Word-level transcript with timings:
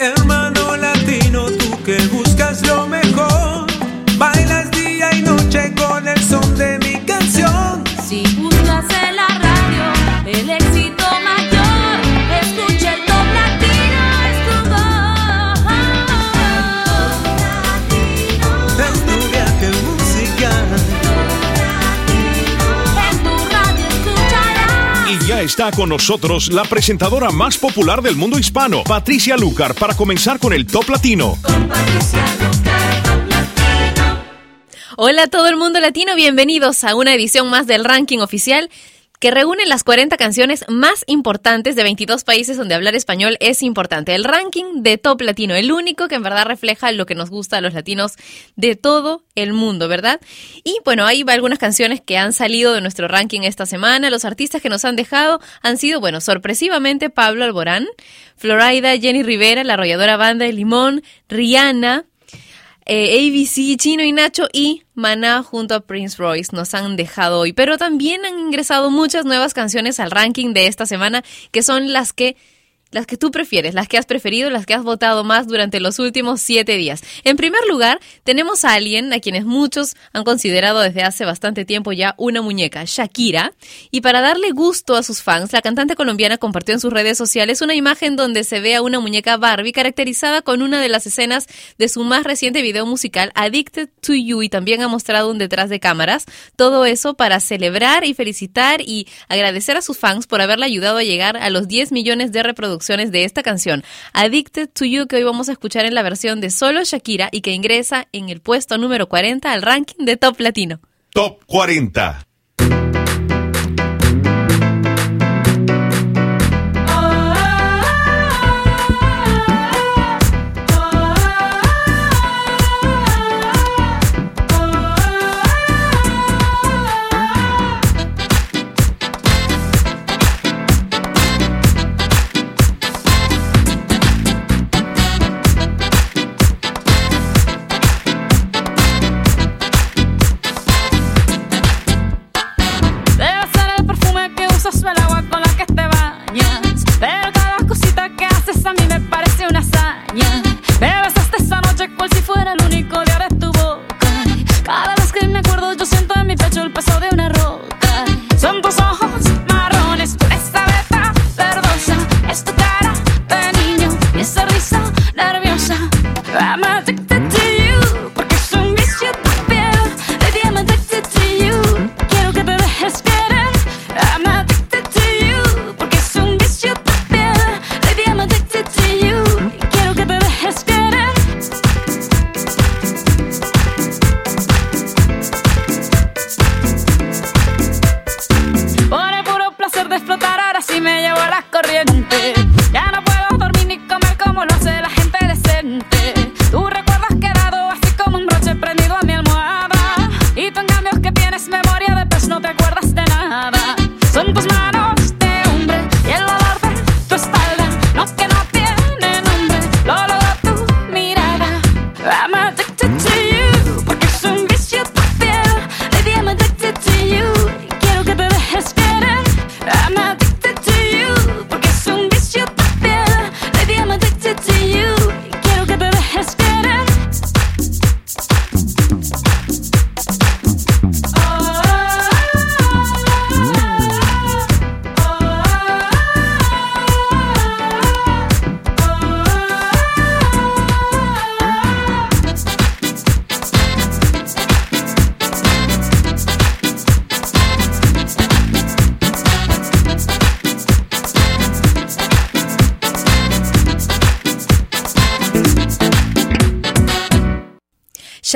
Hermano 0.00 0.76
latino, 0.76 1.46
tú 1.46 1.82
que 1.82 1.96
buscas 2.06 2.27
está 25.58 25.72
con 25.72 25.88
nosotros 25.88 26.52
la 26.52 26.62
presentadora 26.62 27.30
más 27.32 27.58
popular 27.58 28.00
del 28.00 28.14
mundo 28.14 28.38
hispano, 28.38 28.84
Patricia 28.84 29.36
Lucar, 29.36 29.74
para 29.74 29.92
comenzar 29.92 30.38
con 30.38 30.52
el 30.52 30.64
Top 30.64 30.88
Latino. 30.88 31.36
Hola 34.96 35.24
a 35.24 35.26
todo 35.26 35.48
el 35.48 35.56
mundo 35.56 35.80
latino, 35.80 36.14
bienvenidos 36.14 36.84
a 36.84 36.94
una 36.94 37.12
edición 37.12 37.50
más 37.50 37.66
del 37.66 37.84
ranking 37.84 38.20
oficial 38.20 38.70
que 39.18 39.30
reúne 39.30 39.66
las 39.66 39.84
40 39.84 40.16
canciones 40.16 40.64
más 40.68 41.04
importantes 41.06 41.74
de 41.76 41.82
22 41.82 42.24
países 42.24 42.56
donde 42.56 42.74
hablar 42.74 42.94
español 42.94 43.36
es 43.40 43.62
importante. 43.62 44.14
El 44.14 44.24
ranking 44.24 44.82
de 44.82 44.98
Top 44.98 45.20
Latino, 45.20 45.54
el 45.54 45.72
único 45.72 46.08
que 46.08 46.14
en 46.14 46.22
verdad 46.22 46.46
refleja 46.46 46.92
lo 46.92 47.06
que 47.06 47.14
nos 47.14 47.30
gusta 47.30 47.58
a 47.58 47.60
los 47.60 47.74
latinos 47.74 48.14
de 48.56 48.76
todo 48.76 49.24
el 49.34 49.52
mundo, 49.52 49.88
¿verdad? 49.88 50.20
Y 50.64 50.78
bueno, 50.84 51.04
va 51.04 51.32
algunas 51.32 51.58
canciones 51.58 52.00
que 52.00 52.16
han 52.16 52.32
salido 52.32 52.72
de 52.72 52.80
nuestro 52.80 53.08
ranking 53.08 53.42
esta 53.42 53.66
semana. 53.66 54.10
Los 54.10 54.24
artistas 54.24 54.62
que 54.62 54.68
nos 54.68 54.84
han 54.84 54.96
dejado 54.96 55.40
han 55.62 55.78
sido, 55.78 56.00
bueno, 56.00 56.20
sorpresivamente 56.20 57.10
Pablo 57.10 57.44
Alborán, 57.44 57.86
Florida, 58.36 58.96
Jenny 58.96 59.22
Rivera, 59.22 59.64
la 59.64 59.74
arrolladora 59.74 60.16
banda 60.16 60.44
de 60.44 60.52
Limón, 60.52 61.02
Rihanna, 61.28 62.04
eh, 62.88 63.28
ABC, 63.28 63.76
Chino 63.76 64.02
y 64.02 64.12
Nacho 64.12 64.48
y 64.52 64.82
Maná 64.94 65.42
junto 65.42 65.74
a 65.74 65.80
Prince 65.80 66.16
Royce 66.18 66.56
nos 66.56 66.74
han 66.74 66.96
dejado 66.96 67.40
hoy. 67.40 67.52
Pero 67.52 67.78
también 67.78 68.24
han 68.24 68.38
ingresado 68.38 68.90
muchas 68.90 69.24
nuevas 69.24 69.54
canciones 69.54 70.00
al 70.00 70.10
ranking 70.10 70.54
de 70.54 70.66
esta 70.66 70.86
semana 70.86 71.22
que 71.52 71.62
son 71.62 71.92
las 71.92 72.12
que 72.12 72.36
las 72.90 73.06
que 73.06 73.16
tú 73.16 73.30
prefieres, 73.30 73.74
las 73.74 73.86
que 73.86 73.98
has 73.98 74.06
preferido, 74.06 74.48
las 74.50 74.64
que 74.64 74.74
has 74.74 74.82
votado 74.82 75.22
más 75.24 75.46
durante 75.46 75.78
los 75.78 75.98
últimos 75.98 76.40
siete 76.40 76.76
días. 76.76 77.02
En 77.24 77.36
primer 77.36 77.60
lugar, 77.68 78.00
tenemos 78.24 78.64
a 78.64 78.74
alguien 78.74 79.12
a 79.12 79.20
quienes 79.20 79.44
muchos 79.44 79.94
han 80.12 80.24
considerado 80.24 80.80
desde 80.80 81.02
hace 81.02 81.24
bastante 81.24 81.64
tiempo 81.64 81.92
ya 81.92 82.14
una 82.16 82.40
muñeca, 82.40 82.84
Shakira. 82.86 83.52
Y 83.90 84.00
para 84.00 84.20
darle 84.20 84.52
gusto 84.52 84.96
a 84.96 85.02
sus 85.02 85.22
fans, 85.22 85.52
la 85.52 85.60
cantante 85.60 85.96
colombiana 85.96 86.38
compartió 86.38 86.74
en 86.74 86.80
sus 86.80 86.92
redes 86.92 87.18
sociales 87.18 87.60
una 87.60 87.74
imagen 87.74 88.16
donde 88.16 88.44
se 88.44 88.60
ve 88.60 88.74
a 88.74 88.82
una 88.82 89.00
muñeca 89.00 89.36
Barbie 89.36 89.72
caracterizada 89.72 90.40
con 90.40 90.62
una 90.62 90.80
de 90.80 90.88
las 90.88 91.06
escenas 91.06 91.46
de 91.76 91.88
su 91.88 92.04
más 92.04 92.24
reciente 92.24 92.62
video 92.62 92.86
musical, 92.86 93.32
Addicted 93.34 93.90
to 94.00 94.14
You, 94.14 94.42
y 94.42 94.48
también 94.48 94.80
ha 94.82 94.88
mostrado 94.88 95.30
un 95.30 95.38
detrás 95.38 95.68
de 95.68 95.80
cámaras. 95.80 96.24
Todo 96.56 96.86
eso 96.86 97.14
para 97.14 97.40
celebrar 97.40 98.04
y 98.04 98.14
felicitar 98.14 98.80
y 98.80 99.06
agradecer 99.28 99.76
a 99.76 99.82
sus 99.82 99.98
fans 99.98 100.26
por 100.26 100.40
haberle 100.40 100.64
ayudado 100.64 100.96
a 100.96 101.02
llegar 101.02 101.36
a 101.36 101.50
los 101.50 101.68
10 101.68 101.92
millones 101.92 102.32
de 102.32 102.42
reproducciones 102.42 102.77
de 102.86 103.24
esta 103.24 103.42
canción, 103.42 103.82
Addicted 104.12 104.68
to 104.68 104.84
You, 104.84 105.06
que 105.06 105.16
hoy 105.16 105.24
vamos 105.24 105.48
a 105.48 105.52
escuchar 105.52 105.84
en 105.84 105.94
la 105.94 106.02
versión 106.02 106.40
de 106.40 106.50
solo 106.50 106.84
Shakira 106.84 107.28
y 107.32 107.40
que 107.40 107.52
ingresa 107.52 108.06
en 108.12 108.28
el 108.28 108.40
puesto 108.40 108.78
número 108.78 109.08
40 109.08 109.50
al 109.52 109.62
ranking 109.62 110.04
de 110.04 110.16
Top 110.16 110.38
Latino. 110.40 110.80
Top 111.12 111.44
40. 111.46 112.27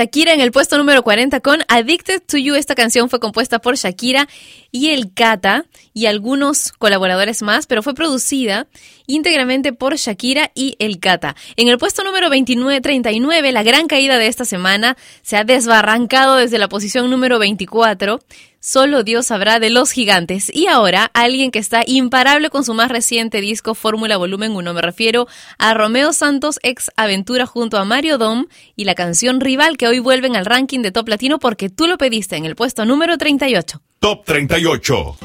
Shakira 0.02 0.34
en 0.34 0.40
el 0.40 0.50
puesto 0.50 0.78
número 0.78 1.04
40 1.04 1.38
con 1.38 1.60
Addicted 1.68 2.22
to 2.26 2.36
You. 2.36 2.56
Esta 2.56 2.74
canción 2.74 3.08
fue 3.08 3.20
compuesta 3.20 3.60
por 3.60 3.76
Shakira 3.76 4.26
y 4.72 4.88
el 4.88 5.14
Cata 5.14 5.66
y 5.94 6.06
algunos 6.06 6.72
colaboradores 6.72 7.40
más, 7.42 7.68
pero 7.68 7.84
fue 7.84 7.94
producida 7.94 8.66
íntegramente 9.06 9.72
por 9.72 9.94
Shakira 9.94 10.50
y 10.56 10.74
el 10.80 10.98
Cata. 10.98 11.36
En 11.54 11.68
el 11.68 11.78
puesto 11.78 12.02
número 12.02 12.30
29, 12.30 12.80
39, 12.80 13.52
la 13.52 13.62
gran 13.62 13.86
caída 13.86 14.18
de 14.18 14.26
esta 14.26 14.44
semana 14.44 14.96
se 15.22 15.36
ha 15.36 15.44
desbarrancado 15.44 16.34
desde 16.34 16.58
la 16.58 16.68
posición 16.68 17.08
número 17.08 17.38
24. 17.38 18.18
Solo 18.64 19.02
Dios 19.02 19.26
sabrá 19.26 19.58
de 19.58 19.70
los 19.70 19.90
gigantes. 19.90 20.48
Y 20.54 20.68
ahora, 20.68 21.10
alguien 21.14 21.50
que 21.50 21.58
está 21.58 21.82
imparable 21.84 22.48
con 22.48 22.64
su 22.64 22.74
más 22.74 22.92
reciente 22.92 23.40
disco 23.40 23.74
Fórmula 23.74 24.16
Volumen 24.16 24.52
1, 24.52 24.72
me 24.72 24.80
refiero 24.80 25.26
a 25.58 25.74
Romeo 25.74 26.12
Santos 26.12 26.60
ex 26.62 26.88
Aventura 26.94 27.44
junto 27.44 27.76
a 27.76 27.84
Mario 27.84 28.18
Dom 28.18 28.46
y 28.76 28.84
la 28.84 28.94
canción 28.94 29.40
Rival 29.40 29.76
que 29.76 29.88
hoy 29.88 29.98
vuelven 29.98 30.36
al 30.36 30.46
ranking 30.46 30.78
de 30.78 30.92
Top 30.92 31.08
Latino 31.08 31.40
porque 31.40 31.70
tú 31.70 31.88
lo 31.88 31.98
pediste 31.98 32.36
en 32.36 32.44
el 32.44 32.54
puesto 32.54 32.84
número 32.84 33.18
38. 33.18 33.82
Top 33.98 34.24
38. 34.24 35.16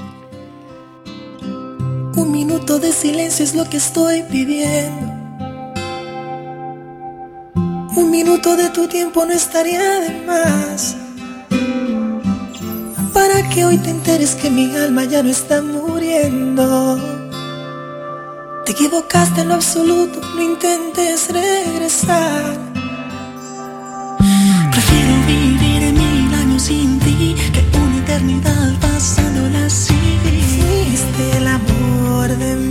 Un 2.16 2.32
minuto 2.32 2.80
de 2.80 2.92
silencio 2.92 3.46
es 3.46 3.54
lo 3.54 3.70
que 3.70 3.78
estoy 3.78 4.24
pidiendo. 4.24 5.14
Un 7.96 8.10
minuto 8.10 8.58
de 8.58 8.72
tu 8.72 8.88
tiempo 8.88 9.28
no 9.28 9.34
estaría 9.34 10.00
de 10.00 10.26
más 10.26 10.98
para 13.18 13.50
que 13.50 13.66
hoy 13.66 13.78
te 13.80 13.90
enteres 13.90 14.36
que 14.36 14.52
mi 14.52 14.76
alma 14.76 15.04
ya 15.06 15.24
no 15.24 15.30
está 15.30 15.64
muriendo. 15.64 16.68
Te 18.64 18.72
equivocaste 18.74 19.42
en 19.42 19.48
lo 19.48 19.56
absoluto, 19.56 20.22
no 20.36 20.42
intentes 20.52 21.28
regresar. 21.34 22.56
Prefiero 24.76 25.14
vivir 25.34 25.82
mil 26.04 26.34
años 26.42 26.62
sin 26.70 27.00
ti 27.00 27.36
que 27.54 27.62
una 27.86 27.98
eternidad 28.04 28.70
pasándola 28.86 29.66
así. 29.66 30.00
Fuiste 30.56 31.38
el 31.38 31.48
amor 31.48 32.30
de 32.38 32.56
mí. 32.56 32.67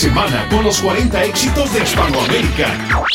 semana 0.00 0.48
con 0.48 0.64
los 0.64 0.80
40 0.80 1.24
éxitos 1.24 1.74
de 1.74 1.80
Hispanoamérica. 1.82 2.68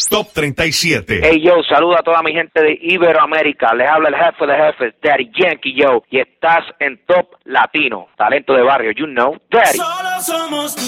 Top 0.08 0.28
37. 0.32 1.20
Hey 1.24 1.42
yo, 1.44 1.64
saluda 1.68 1.98
a 2.02 2.04
toda 2.04 2.22
mi 2.22 2.32
gente 2.32 2.62
de 2.62 2.78
Iberoamérica. 2.80 3.74
Les 3.74 3.90
habla 3.90 4.10
el 4.10 4.16
jefe 4.16 4.46
de 4.46 4.56
jefes, 4.56 4.94
Daddy 5.02 5.32
Yankee 5.36 5.74
yo. 5.74 6.04
Y 6.12 6.20
estás 6.20 6.64
en 6.80 7.04
Top 7.08 7.38
Latino. 7.46 8.10
Talento 8.16 8.54
de 8.54 8.62
barrio, 8.62 8.92
you 8.92 9.08
know, 9.08 9.36
Daddy. 9.50 9.78
Solo 9.78 10.22
somos 10.22 10.76
tú 10.76 10.84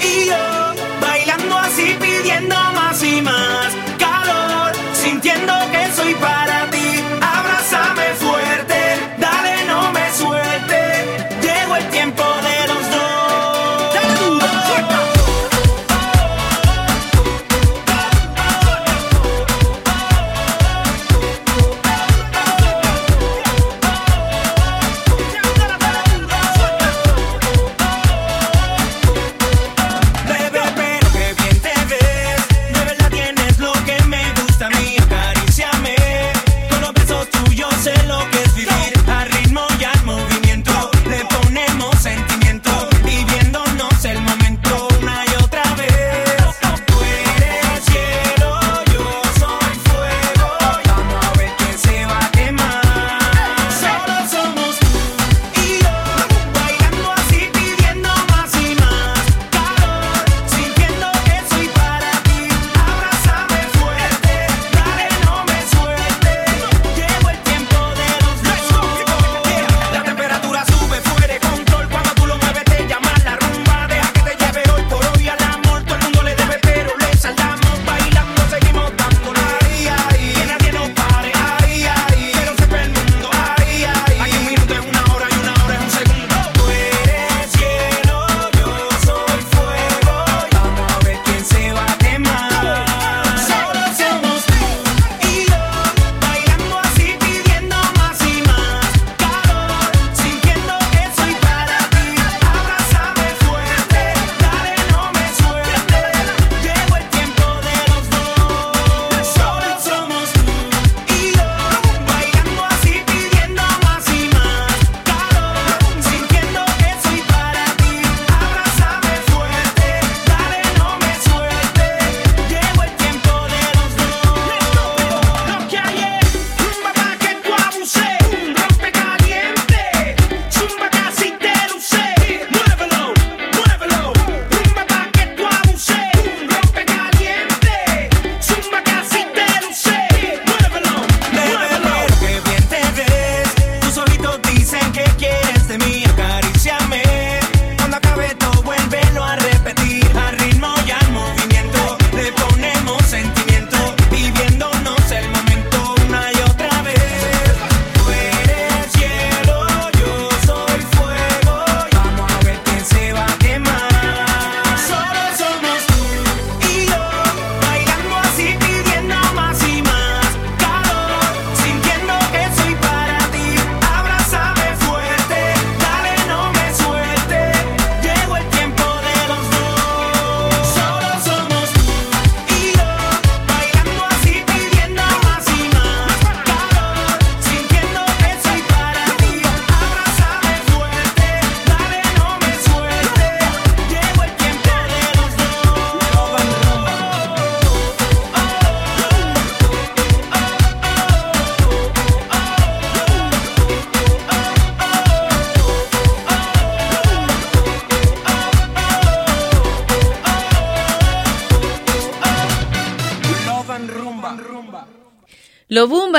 y 0.00 0.26
yo, 0.26 1.06
bailando 1.06 1.58
así, 1.58 1.94
pidiendo 2.00 2.56
más 2.74 3.02
y 3.04 3.20
más 3.20 3.76
calor, 3.98 4.74
sintiendo 4.94 5.52
que 5.70 5.92
soy 5.92 6.14
para 6.14 6.45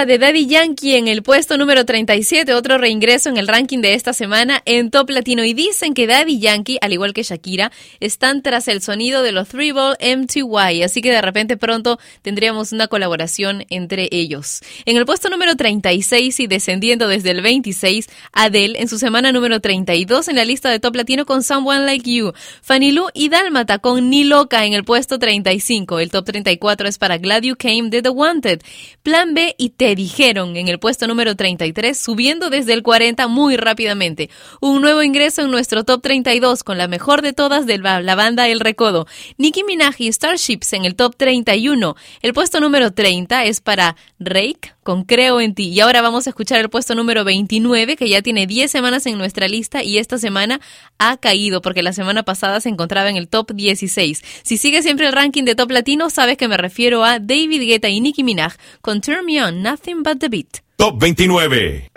Daddy 0.06 0.46
Yankee 0.46 0.96
en 0.96 1.08
el 1.08 1.24
puesto 1.24 1.58
número 1.58 1.84
37, 1.84 2.54
otro 2.54 2.78
reingreso 2.78 3.30
en 3.30 3.38
el 3.38 3.48
ranking 3.48 3.80
de 3.80 3.96
esta 3.96 4.14
semana 4.14 4.62
en 4.66 4.92
Top 4.92 5.10
Latino. 5.10 5.44
Y 5.44 5.54
dicen 5.54 5.94
que 5.94 6.06
Daddy 6.06 6.40
Yankee, 6.40 6.78
al 6.82 6.94
igual 6.94 7.14
que 7.14 7.24
Shakira, 7.24 7.72
están 8.00 8.44
tras 8.44 8.68
el 8.68 8.82
sonido 8.82 9.24
de 9.24 9.32
los 9.32 9.48
Three 9.48 9.72
Ball 9.72 9.98
MTY, 10.00 10.84
así 10.84 11.02
que 11.02 11.12
de 11.12 11.22
repente 11.22 11.58
pronto 11.58 11.98
tendríamos 12.22 12.74
una 12.74 12.88
colaboración 12.88 13.66
entre 13.70 14.08
ellos. 14.12 14.62
En 14.86 14.98
el 14.98 15.06
puesto 15.06 15.30
número 15.30 15.56
36 15.56 16.40
y 16.42 16.48
descendiendo 16.48 17.08
desde 17.08 17.32
el 17.32 17.42
26, 17.42 18.08
Adele 18.34 18.80
en 18.80 18.90
su 18.90 19.00
semana 19.00 19.32
número 19.32 19.62
32 19.62 20.28
en 20.28 20.36
la 20.36 20.46
lista 20.46 20.70
de 20.70 20.80
Top 20.80 20.96
Latino 20.96 21.26
con 21.26 21.44
Someone 21.44 21.86
Like 21.86 22.12
You. 22.12 22.34
Fanny 22.62 22.92
Lu 22.92 23.08
y 23.14 23.30
Dálmata 23.30 23.80
con 23.80 24.10
Ni 24.10 24.26
Loca 24.26 24.66
en 24.66 24.74
el 24.74 24.84
puesto 24.84 25.18
35. 25.18 26.00
El 26.00 26.12
top 26.12 26.26
34 26.26 26.88
es 26.88 26.98
para 26.98 27.18
Glad 27.18 27.44
You 27.44 27.56
Came 27.58 27.90
de 27.90 28.02
The 28.02 28.10
Wanted. 28.10 28.62
Plan 29.02 29.28
y 29.58 29.70
Dijeron 29.96 30.58
en 30.58 30.68
el 30.68 30.80
puesto 30.80 31.08
número 31.08 31.36
33, 31.36 31.98
subiendo 31.98 32.50
desde 32.50 32.74
el 32.74 32.84
40 32.84 33.28
muy 33.28 33.58
rápidamente. 33.58 34.30
Un 34.60 34.82
nuevo 34.82 35.04
ingreso 35.04 35.42
en 35.42 35.52
nuestro 35.52 35.84
top 35.84 36.02
32 36.02 36.64
con 36.64 36.78
la 36.78 36.88
mejor 36.88 37.22
de 37.22 37.34
todas 37.34 37.66
de 37.66 37.78
la 37.78 38.16
banda 38.16 38.48
El 38.48 38.60
Recodo. 38.60 39.08
Nicki 39.38 39.64
Minaj 39.64 39.96
y 40.00 40.12
Starships 40.12 40.74
en 40.74 40.86
el 40.86 40.96
top 40.96 41.16
31. 41.16 41.96
El 42.22 42.34
puesto 42.34 42.60
número 42.60 42.92
30 42.92 43.46
es 43.46 43.62
para 43.62 43.96
Rake 44.20 44.77
con 44.88 45.04
Creo 45.04 45.42
en 45.42 45.54
ti. 45.54 45.68
Y 45.68 45.82
ahora 45.82 46.02
vamos 46.02 46.28
a 46.28 46.30
escuchar 46.30 46.62
el 46.62 46.70
puesto 46.70 46.96
número 46.96 47.26
29 47.26 47.98
que 47.98 48.08
ya 48.08 48.22
tiene 48.22 48.48
10 48.48 48.72
semanas 48.72 49.06
en 49.06 49.18
nuestra 49.18 49.50
lista 49.50 49.84
y 49.84 49.98
esta 49.98 50.18
semana 50.18 50.62
ha 50.98 51.18
caído 51.18 51.62
porque 51.62 51.84
la 51.84 51.92
semana 51.92 52.24
pasada 52.24 52.62
se 52.62 52.70
encontraba 52.70 53.10
en 53.10 53.18
el 53.18 53.28
top 53.28 53.52
16. 53.52 54.24
Si 54.44 54.56
sigue 54.56 54.82
siempre 54.82 55.08
el 55.08 55.12
ranking 55.12 55.44
de 55.44 55.56
top 55.56 55.72
latino, 55.72 56.10
sabes 56.10 56.38
que 56.38 56.48
me 56.48 56.56
refiero 56.56 57.04
a 57.04 57.20
David 57.20 57.64
Guetta 57.64 57.90
y 57.90 58.00
Nicki 58.00 58.24
Minaj 58.24 58.54
con 58.80 59.02
Turn 59.02 59.26
Me 59.26 59.44
On, 59.44 59.62
Nothing 59.62 60.04
But 60.04 60.20
The 60.20 60.30
Beat. 60.30 60.60
Top 60.78 60.98
29. 60.98 61.90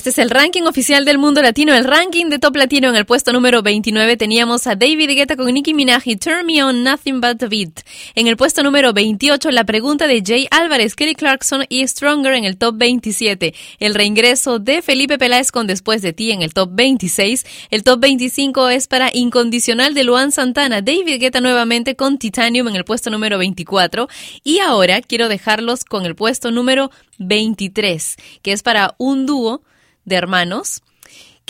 Este 0.00 0.08
es 0.08 0.18
el 0.18 0.30
ranking 0.30 0.62
oficial 0.62 1.04
del 1.04 1.18
mundo 1.18 1.42
latino, 1.42 1.74
el 1.74 1.84
ranking 1.84 2.30
de 2.30 2.38
top 2.38 2.56
latino. 2.56 2.88
En 2.88 2.96
el 2.96 3.04
puesto 3.04 3.34
número 3.34 3.60
29 3.60 4.16
teníamos 4.16 4.66
a 4.66 4.74
David 4.74 5.10
Guetta 5.10 5.36
con 5.36 5.52
Nicki 5.52 5.74
Minaj 5.74 6.04
y 6.06 6.16
Turn 6.16 6.46
Me 6.46 6.64
On, 6.64 6.82
Nothing 6.82 7.20
But 7.20 7.36
The 7.36 7.48
Beat. 7.48 7.80
En 8.14 8.26
el 8.26 8.38
puesto 8.38 8.62
número 8.62 8.94
28, 8.94 9.50
la 9.50 9.64
pregunta 9.64 10.06
de 10.06 10.22
Jay 10.26 10.48
Álvarez, 10.50 10.96
Kelly 10.96 11.14
Clarkson 11.14 11.66
y 11.68 11.86
Stronger 11.86 12.32
en 12.32 12.46
el 12.46 12.56
top 12.56 12.78
27. 12.78 13.52
El 13.78 13.94
reingreso 13.94 14.58
de 14.58 14.80
Felipe 14.80 15.18
Peláez 15.18 15.52
con 15.52 15.66
Después 15.66 16.00
de 16.00 16.14
Ti 16.14 16.30
en 16.30 16.40
el 16.40 16.54
top 16.54 16.70
26. 16.72 17.44
El 17.70 17.84
top 17.84 18.00
25 18.00 18.70
es 18.70 18.88
para 18.88 19.10
Incondicional 19.12 19.92
de 19.92 20.04
Luan 20.04 20.32
Santana. 20.32 20.80
David 20.80 21.20
Guetta 21.20 21.42
nuevamente 21.42 21.94
con 21.94 22.16
Titanium 22.16 22.68
en 22.68 22.76
el 22.76 22.86
puesto 22.86 23.10
número 23.10 23.36
24. 23.36 24.08
Y 24.44 24.60
ahora 24.60 25.02
quiero 25.02 25.28
dejarlos 25.28 25.84
con 25.84 26.06
el 26.06 26.14
puesto 26.14 26.50
número 26.50 26.90
23, 27.18 28.16
que 28.40 28.52
es 28.52 28.62
para 28.62 28.94
un 28.96 29.26
dúo 29.26 29.60
de 30.04 30.16
hermanos 30.16 30.82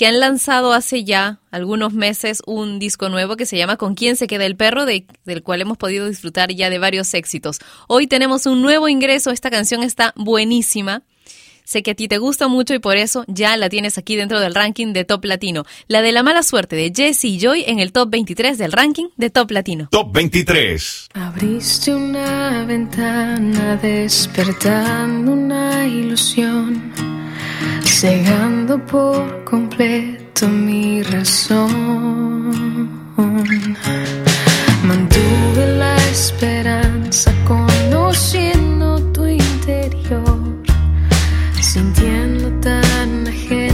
que 0.00 0.06
han 0.06 0.18
lanzado 0.18 0.72
hace 0.72 1.04
ya 1.04 1.40
algunos 1.50 1.92
meses 1.92 2.42
un 2.46 2.78
disco 2.78 3.10
nuevo 3.10 3.36
que 3.36 3.44
se 3.44 3.58
llama 3.58 3.76
Con 3.76 3.94
quién 3.94 4.16
se 4.16 4.26
queda 4.26 4.46
el 4.46 4.56
perro, 4.56 4.86
del 4.86 5.04
cual 5.42 5.60
hemos 5.60 5.76
podido 5.76 6.08
disfrutar 6.08 6.50
ya 6.54 6.70
de 6.70 6.78
varios 6.78 7.12
éxitos. 7.12 7.58
Hoy 7.86 8.06
tenemos 8.06 8.46
un 8.46 8.62
nuevo 8.62 8.88
ingreso, 8.88 9.30
esta 9.30 9.50
canción 9.50 9.82
está 9.82 10.14
buenísima. 10.16 11.02
Sé 11.64 11.82
que 11.82 11.90
a 11.90 11.94
ti 11.94 12.08
te 12.08 12.16
gusta 12.16 12.48
mucho 12.48 12.72
y 12.72 12.78
por 12.78 12.96
eso 12.96 13.26
ya 13.28 13.56
la 13.58 13.68
tienes 13.68 13.98
aquí 13.98 14.16
dentro 14.16 14.40
del 14.40 14.54
ranking 14.54 14.94
de 14.94 15.04
Top 15.04 15.22
Latino. 15.24 15.64
La 15.86 16.00
de 16.00 16.12
la 16.12 16.22
mala 16.22 16.42
suerte 16.42 16.76
de 16.76 16.90
Jesse 16.96 17.38
Joy 17.38 17.64
en 17.66 17.78
el 17.78 17.92
Top 17.92 18.10
23 18.10 18.56
del 18.56 18.72
ranking 18.72 19.08
de 19.18 19.28
Top 19.28 19.50
Latino. 19.50 19.88
Top 19.90 20.12
23. 20.14 21.08
Abriste 21.12 21.94
una 21.94 22.64
ventana 22.64 23.76
despertando 23.76 25.32
una 25.32 25.86
ilusión 25.86 27.09
cegando 28.00 28.78
por 28.86 29.44
completo 29.44 30.48
mi 30.48 31.02
razón. 31.02 31.68
Mantuve 34.82 35.66
la 35.76 35.96
esperanza 36.08 37.30
conociendo 37.46 38.98
tu 39.12 39.26
interior, 39.26 40.62
sintiendo 41.60 42.48
tan 42.60 43.28
ajeno. 43.28 43.69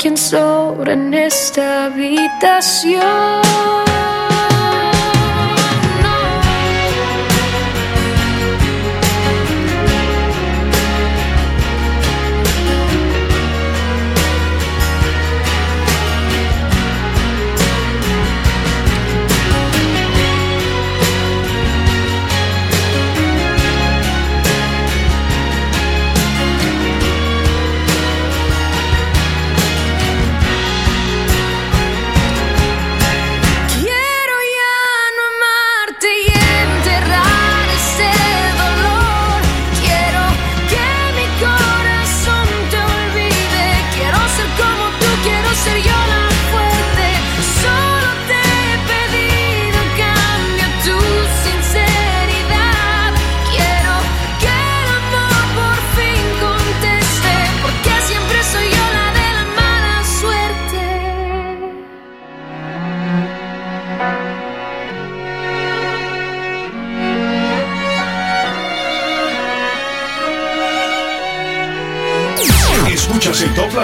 quién 0.00 0.16
sobra 0.16 0.94
en 0.94 1.12
esta 1.12 1.84
habitación. 1.84 3.69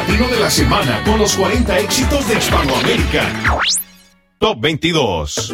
Latino 0.06 0.28
de 0.28 0.38
la 0.38 0.50
Semana 0.50 1.02
con 1.04 1.18
los 1.18 1.34
40 1.34 1.80
éxitos 1.80 2.28
de 2.28 2.36
Hispanoamérica. 2.36 3.24
Top 4.38 4.60
22. 4.60 5.52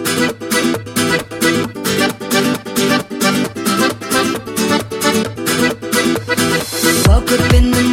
Woke 7.08 7.32
up 7.32 7.54
in 7.54 7.91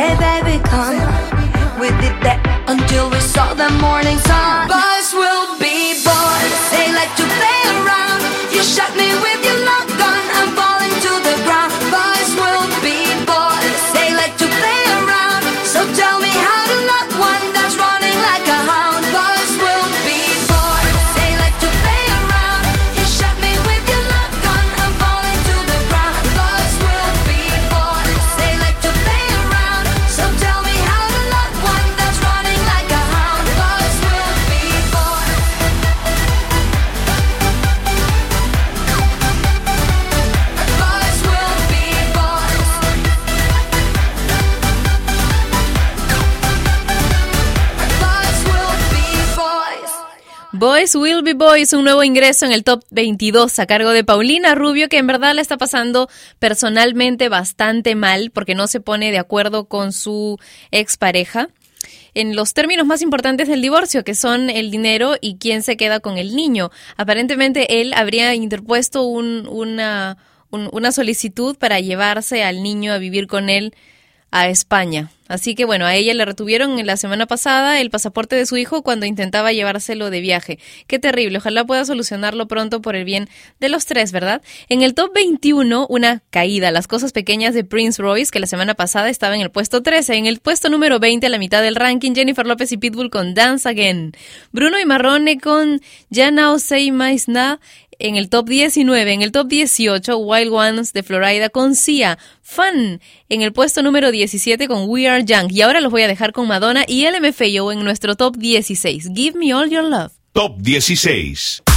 se 0.00 0.14
ve 0.16 0.29
Boys, 51.60 51.74
un 51.74 51.84
nuevo 51.84 52.02
ingreso 52.02 52.46
en 52.46 52.52
el 52.52 52.64
top 52.64 52.82
22 52.90 53.58
a 53.58 53.66
cargo 53.66 53.90
de 53.90 54.02
Paulina 54.02 54.54
Rubio, 54.54 54.88
que 54.88 54.96
en 54.96 55.06
verdad 55.06 55.34
la 55.34 55.42
está 55.42 55.58
pasando 55.58 56.08
personalmente 56.38 57.28
bastante 57.28 57.94
mal 57.94 58.30
porque 58.30 58.54
no 58.54 58.66
se 58.66 58.80
pone 58.80 59.10
de 59.10 59.18
acuerdo 59.18 59.66
con 59.66 59.92
su 59.92 60.38
expareja 60.70 61.50
en 62.14 62.34
los 62.34 62.54
términos 62.54 62.86
más 62.86 63.02
importantes 63.02 63.46
del 63.46 63.60
divorcio, 63.60 64.04
que 64.04 64.14
son 64.14 64.48
el 64.48 64.70
dinero 64.70 65.16
y 65.20 65.36
quién 65.36 65.62
se 65.62 65.76
queda 65.76 66.00
con 66.00 66.16
el 66.16 66.34
niño. 66.34 66.70
Aparentemente 66.96 67.82
él 67.82 67.92
habría 67.94 68.34
interpuesto 68.34 69.02
un- 69.02 69.46
una, 69.46 70.16
un- 70.48 70.70
una 70.72 70.92
solicitud 70.92 71.58
para 71.58 71.78
llevarse 71.78 72.42
al 72.42 72.62
niño 72.62 72.90
a 72.94 72.96
vivir 72.98 73.26
con 73.26 73.50
él 73.50 73.74
a 74.30 74.48
España. 74.48 75.10
Así 75.30 75.54
que 75.54 75.64
bueno, 75.64 75.86
a 75.86 75.94
ella 75.94 76.12
le 76.12 76.24
retuvieron 76.24 76.84
la 76.84 76.96
semana 76.96 77.26
pasada 77.26 77.80
el 77.80 77.88
pasaporte 77.88 78.34
de 78.34 78.46
su 78.46 78.56
hijo 78.56 78.82
cuando 78.82 79.06
intentaba 79.06 79.52
llevárselo 79.52 80.10
de 80.10 80.20
viaje. 80.20 80.58
Qué 80.88 80.98
terrible, 80.98 81.38
ojalá 81.38 81.64
pueda 81.64 81.84
solucionarlo 81.84 82.48
pronto 82.48 82.82
por 82.82 82.96
el 82.96 83.04
bien 83.04 83.28
de 83.60 83.68
los 83.68 83.86
tres, 83.86 84.10
¿verdad? 84.10 84.42
En 84.68 84.82
el 84.82 84.94
top 84.94 85.14
21, 85.14 85.86
una 85.88 86.20
caída, 86.30 86.72
las 86.72 86.88
cosas 86.88 87.12
pequeñas 87.12 87.54
de 87.54 87.62
Prince 87.62 88.02
Royce, 88.02 88.32
que 88.32 88.40
la 88.40 88.48
semana 88.48 88.74
pasada 88.74 89.08
estaba 89.08 89.36
en 89.36 89.40
el 89.40 89.52
puesto 89.52 89.84
13. 89.84 90.16
En 90.16 90.26
el 90.26 90.40
puesto 90.40 90.68
número 90.68 90.98
20, 90.98 91.28
a 91.28 91.30
la 91.30 91.38
mitad 91.38 91.62
del 91.62 91.76
ranking, 91.76 92.12
Jennifer 92.12 92.44
López 92.44 92.72
y 92.72 92.76
Pitbull 92.76 93.10
con 93.10 93.32
Dance 93.32 93.68
Again. 93.68 94.12
Bruno 94.50 94.80
y 94.80 94.84
Marrone 94.84 95.38
con 95.38 95.80
Ya 96.08 96.32
Now 96.32 96.58
Say 96.58 96.90
My 96.90 97.16
en 98.00 98.16
el 98.16 98.28
top 98.28 98.48
19, 98.48 99.12
en 99.12 99.22
el 99.22 99.32
top 99.32 99.46
18, 99.48 100.16
Wild 100.16 100.52
Ones 100.52 100.92
de 100.92 101.02
Florida 101.02 101.48
con 101.50 101.74
Sia, 101.76 102.18
Fun 102.42 103.00
en 103.28 103.42
el 103.42 103.52
puesto 103.52 103.82
número 103.82 104.10
17 104.10 104.66
con 104.66 104.88
We 104.88 105.08
Are 105.08 105.24
Young 105.24 105.52
y 105.52 105.60
ahora 105.60 105.80
los 105.80 105.92
voy 105.92 106.02
a 106.02 106.08
dejar 106.08 106.32
con 106.32 106.48
Madonna 106.48 106.84
y 106.88 107.06
LMFAO 107.08 107.72
en 107.72 107.84
nuestro 107.84 108.16
top 108.16 108.36
16, 108.36 109.10
Give 109.14 109.38
Me 109.38 109.54
All 109.54 109.70
Your 109.70 109.84
Love. 109.84 110.12
Top 110.32 110.58
16. 110.58 111.69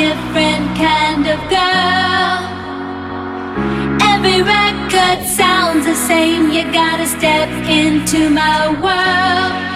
Different 0.00 0.66
kind 0.78 1.26
of 1.26 1.38
girl. 1.56 2.40
Every 4.12 4.40
record 4.40 5.18
sounds 5.26 5.84
the 5.84 5.94
same, 5.94 6.50
you 6.50 6.62
gotta 6.72 7.06
step 7.06 7.50
into 7.68 8.30
my 8.30 8.60
world. 8.84 9.69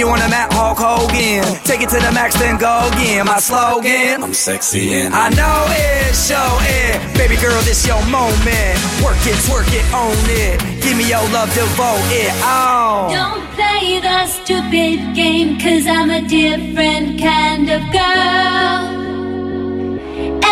You 0.00 0.08
on 0.08 0.18
the 0.18 0.28
mat, 0.28 0.48
Hulk 0.52 0.80
Hogan. 0.80 1.44
Take 1.62 1.82
it 1.84 1.90
to 1.92 2.00
the 2.00 2.10
max, 2.12 2.32
then 2.40 2.56
go 2.56 2.88
again. 2.88 3.26
My 3.26 3.38
slogan. 3.38 4.24
I'm 4.24 4.32
sexy 4.32 4.94
and 4.94 5.12
I 5.12 5.28
know 5.28 5.60
it, 5.68 6.16
show 6.16 6.50
it. 6.64 6.96
Baby 7.20 7.36
girl, 7.36 7.60
this 7.68 7.86
your 7.86 8.00
moment. 8.08 8.80
Work 9.04 9.20
it, 9.28 9.36
twerk 9.44 9.68
it, 9.68 9.84
own 9.92 10.16
it. 10.40 10.56
Give 10.80 10.96
me 10.96 11.04
your 11.04 11.20
love, 11.36 11.52
devote 11.52 12.08
it. 12.16 12.32
Oh. 12.40 13.12
Don't 13.12 13.44
play 13.52 14.00
the 14.00 14.24
stupid 14.26 15.14
game, 15.14 15.60
cause 15.60 15.84
I'm 15.86 16.08
a 16.08 16.22
different 16.24 17.20
kind 17.20 17.68
of 17.68 17.80
girl. 17.92 18.80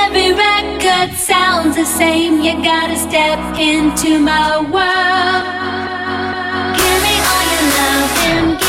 Every 0.05 0.31
record 0.37 1.17
sounds 1.17 1.75
the 1.77 1.89
same, 1.89 2.43
you 2.45 2.53
gotta 2.63 2.99
step 3.01 3.41
into 3.57 4.21
my 4.21 4.61
world. 4.61 5.45
Give 6.77 7.01
me 7.01 7.15
all 7.33 7.45
your 7.49 7.65
love 7.81 8.68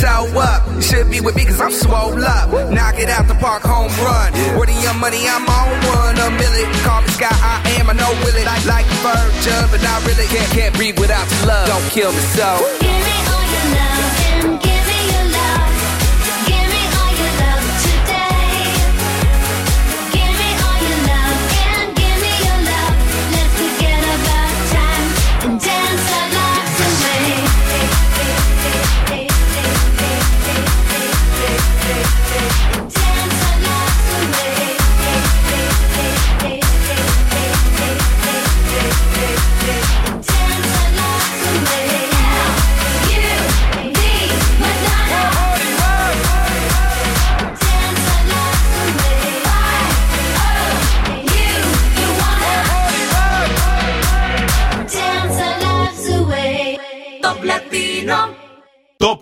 toe 0.00 0.32
up. 0.40 0.64
You 0.74 0.82
should 0.82 1.10
be 1.10 1.20
with 1.20 1.36
me 1.36 1.44
cause 1.44 1.60
I'm 1.60 1.70
swole 1.70 2.24
up. 2.24 2.48
Knock 2.72 2.98
it 2.98 3.08
out 3.08 3.28
the 3.28 3.36
park, 3.36 3.62
home 3.62 3.92
run. 4.00 4.32
Where 4.56 4.66
the 4.66 4.76
young 4.80 4.98
money, 4.98 5.28
I'm 5.28 5.44
on 5.44 5.68
one. 5.92 6.16
A 6.16 6.28
million. 6.40 6.68
Call 6.82 7.02
me 7.02 7.08
Sky, 7.12 7.28
I 7.30 7.60
am, 7.78 7.90
I 7.90 7.94
know 7.94 8.10
will 8.24 8.34
it. 8.34 8.46
Like, 8.46 8.64
like 8.64 8.86
a 8.88 8.98
virgin, 9.04 9.62
but 9.70 9.82
not 9.84 10.00
really. 10.06 10.26
Can't, 10.26 10.50
can't 10.50 10.74
breathe 10.74 10.98
without 10.98 11.28
your 11.30 11.46
love. 11.46 11.66
Don't 11.68 11.86
kill 11.92 12.12
me 12.12 12.24
so. 12.32 12.48
Give 12.80 12.88
me 12.88 13.29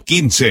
15. 0.08 0.48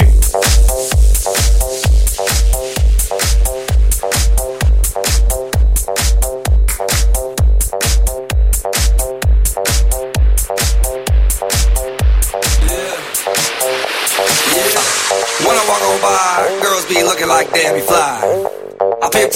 When 15.44 15.56
I 15.56 15.66
walk 15.68 15.82
on 15.82 16.02
by, 16.02 16.60
girls 16.62 16.86
be 16.86 17.02
looking 17.04 17.28
like 17.28 17.52
Debbie 17.52 17.82
Fly. 17.82 18.47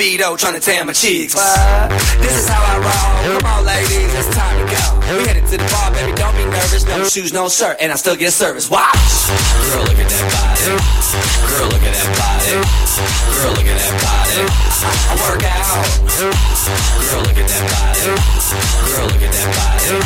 speedo 0.00 0.36
trying 0.38 0.54
to 0.54 0.60
tan 0.60 0.86
my 0.86 0.94
cheeks. 0.94 1.34
What? 1.34 1.90
This 2.20 2.34
is 2.38 2.48
how 2.48 2.62
I 2.62 2.78
roll. 2.78 3.38
Come 3.38 3.50
on, 3.50 3.64
ladies, 3.66 4.14
it's 4.14 4.34
time 4.34 4.66
to 4.66 4.74
go. 4.74 4.99
We 5.10 5.26
headed 5.26 5.42
to 5.50 5.58
the 5.58 5.66
bar, 5.74 5.90
baby, 5.90 6.14
don't 6.14 6.30
be 6.38 6.46
nervous. 6.46 6.86
No 6.86 7.02
shoes, 7.02 7.32
no 7.32 7.48
shirt, 7.50 7.82
and 7.82 7.90
I 7.90 7.96
still 7.98 8.14
get 8.14 8.30
service. 8.30 8.70
Watch. 8.70 8.94
Girl, 8.94 9.82
look 9.82 9.98
at 9.98 10.06
that 10.06 10.22
body. 10.30 10.70
Girl, 11.50 11.66
look 11.66 11.82
at 11.82 11.98
that 11.98 12.14
body. 12.14 12.54
Girl, 13.34 13.50
look 13.58 13.66
at 13.66 13.74
that 13.74 13.90
body. 14.06 14.46
I, 14.46 15.18
work 15.26 15.42
out. 15.50 15.66
Girl, 16.14 17.26
look 17.26 17.42
at 17.42 17.48
that 17.50 17.64
body. 17.74 18.06
Girl, 18.86 19.10
look 19.10 19.24
at 19.26 19.34
that 19.34 19.50
body. 19.50 19.98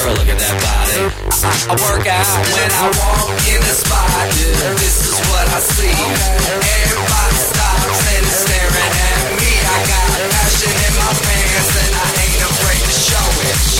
Girl, 0.00 0.16
look 0.16 0.30
at 0.32 0.40
that 0.40 0.56
body. 0.64 1.12
I, 1.44 1.52
I 1.68 1.74
work 1.92 2.08
out 2.08 2.24
when 2.56 2.72
I 2.72 2.88
walk 2.88 3.36
in 3.52 3.60
the 3.60 3.74
spot. 3.76 4.32
This 4.80 5.12
is 5.12 5.20
what 5.28 5.44
I 5.44 5.60
see. 5.60 5.92
Everybody 5.92 7.36
stops 7.36 8.00
and 8.16 8.24
is 8.24 8.48
staring 8.48 8.96
at 8.96 9.28
me. 9.36 9.52
I 9.60 9.76
got 9.92 10.08
passion 10.24 10.72
in 10.72 10.92
my 10.96 11.12
pants 11.20 11.41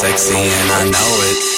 sexy 0.00 0.34
and 0.34 0.70
I 0.70 0.90
know 0.90 1.20
it. 1.24 1.49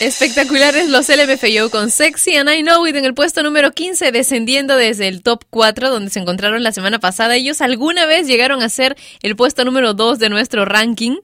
Espectaculares 0.00 0.88
los 0.88 1.08
LMFAO 1.08 1.70
con 1.70 1.90
Sexy 1.90 2.36
and 2.36 2.48
I 2.48 2.62
Know 2.62 2.86
It 2.86 2.94
en 2.94 3.04
el 3.04 3.14
puesto 3.14 3.42
número 3.42 3.72
15, 3.72 4.12
descendiendo 4.12 4.76
desde 4.76 5.08
el 5.08 5.22
top 5.22 5.42
4 5.50 5.90
donde 5.90 6.10
se 6.10 6.20
encontraron 6.20 6.62
la 6.62 6.70
semana 6.70 7.00
pasada. 7.00 7.34
Ellos 7.34 7.60
alguna 7.60 8.06
vez 8.06 8.28
llegaron 8.28 8.62
a 8.62 8.68
ser 8.68 8.96
el 9.22 9.34
puesto 9.34 9.64
número 9.64 9.94
2 9.94 10.20
de 10.20 10.28
nuestro 10.28 10.64
ranking, 10.64 11.16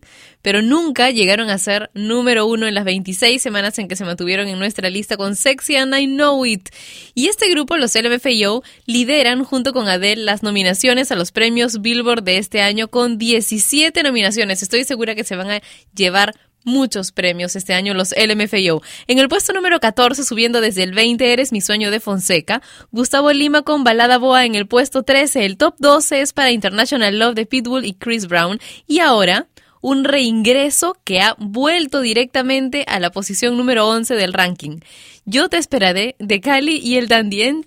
pero 0.42 0.60
nunca 0.60 1.10
llegaron 1.10 1.50
a 1.50 1.58
ser 1.58 1.90
número 1.94 2.46
1 2.46 2.66
en 2.66 2.74
las 2.74 2.84
26 2.84 3.40
semanas 3.40 3.78
en 3.78 3.87
que 3.87 3.94
se 3.94 4.04
mantuvieron 4.04 4.48
en 4.48 4.58
nuestra 4.58 4.90
lista 4.90 5.16
con 5.16 5.37
Sexy 5.37 5.76
and 5.76 5.96
I 5.96 6.06
Know 6.06 6.44
It. 6.44 6.70
Y 7.14 7.28
este 7.28 7.48
grupo, 7.48 7.76
los 7.76 7.94
LMFAO, 7.94 8.64
lideran 8.87 9.44
junto 9.44 9.72
con 9.72 9.87
Adele 9.87 10.24
las 10.24 10.42
nominaciones 10.42 11.12
a 11.12 11.14
los 11.14 11.30
premios 11.30 11.80
Billboard 11.80 12.24
de 12.24 12.38
este 12.38 12.60
año 12.60 12.88
con 12.88 13.18
17 13.18 14.02
nominaciones. 14.02 14.64
Estoy 14.64 14.82
segura 14.82 15.14
que 15.14 15.22
se 15.22 15.37
van 15.37 15.52
a 15.52 15.62
llevar 15.94 16.34
muchos 16.64 17.12
premios 17.12 17.55
este 17.57 17.74
año 17.74 17.94
los 17.94 18.14
LMFAO. 18.16 18.83
En 19.07 19.18
el 19.18 19.29
puesto 19.29 19.53
número 19.53 19.79
14, 19.79 20.24
subiendo 20.24 20.61
desde 20.61 20.83
el 20.83 20.92
20, 20.92 21.33
Eres 21.33 21.53
mi 21.53 21.61
sueño 21.61 21.90
de 21.90 22.00
Fonseca. 22.00 22.62
Gustavo 22.90 23.33
Lima 23.33 23.62
con 23.62 23.85
Balada 23.85 24.18
Boa 24.18 24.45
en 24.45 24.55
el 24.55 24.66
puesto 24.66 25.03
13. 25.03 25.45
El 25.45 25.57
top 25.57 25.76
12 25.78 26.20
es 26.20 26.32
para 26.32 26.51
International 26.51 27.18
Love 27.18 27.34
de 27.34 27.47
Pitbull 27.47 27.84
y 27.84 27.95
Chris 27.95 28.26
Brown. 28.26 28.59
Y 28.86 29.01
ahora, 29.01 29.49
un 29.80 30.05
reingreso 30.05 30.97
que 31.05 31.20
ha 31.20 31.36
vuelto 31.38 32.01
directamente 32.01 32.84
a 32.88 32.99
la 33.01 33.11
posición 33.11 33.57
número 33.57 33.86
11 33.86 34.14
del 34.14 34.32
ranking. 34.32 34.80
Yo 35.26 35.49
te 35.49 35.59
esperaré 35.59 36.16
de 36.18 36.41
Cali 36.41 36.78
y 36.78 36.97
el 36.97 37.09
Dandien, 37.09 37.66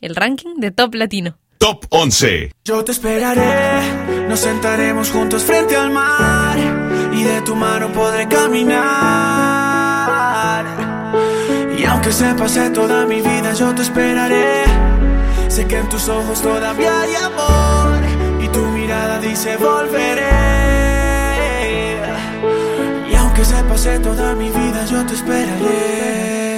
el 0.00 0.16
ranking 0.16 0.56
de 0.56 0.70
Top 0.70 0.94
Latino. 0.94 1.38
Top 1.58 1.84
11. 1.90 2.52
Yo 2.64 2.84
te 2.84 2.92
esperaré, 2.92 4.26
nos 4.28 4.40
sentaremos 4.40 5.10
juntos 5.10 5.42
frente 5.42 5.76
al 5.76 5.90
mar 5.90 6.37
y 7.18 7.24
de 7.24 7.42
tu 7.42 7.56
mano 7.56 7.88
podré 7.92 8.28
caminar. 8.28 8.78
Y 11.76 11.84
aunque 11.84 12.12
se 12.12 12.32
pase 12.34 12.70
toda 12.70 13.06
mi 13.06 13.20
vida, 13.20 13.52
yo 13.54 13.74
te 13.74 13.82
esperaré. 13.82 14.64
Sé 15.48 15.66
que 15.66 15.78
en 15.78 15.88
tus 15.88 16.08
ojos 16.08 16.40
todavía 16.40 17.00
hay 17.00 17.14
amor 17.16 17.98
y 18.40 18.48
tu 18.48 18.60
mirada 18.66 19.18
dice 19.18 19.56
volveré. 19.56 20.28
Y 23.10 23.14
aunque 23.16 23.44
se 23.44 23.64
pase 23.64 23.98
toda 23.98 24.34
mi 24.36 24.50
vida, 24.50 24.84
yo 24.86 25.04
te 25.04 25.14
esperaré. 25.14 26.57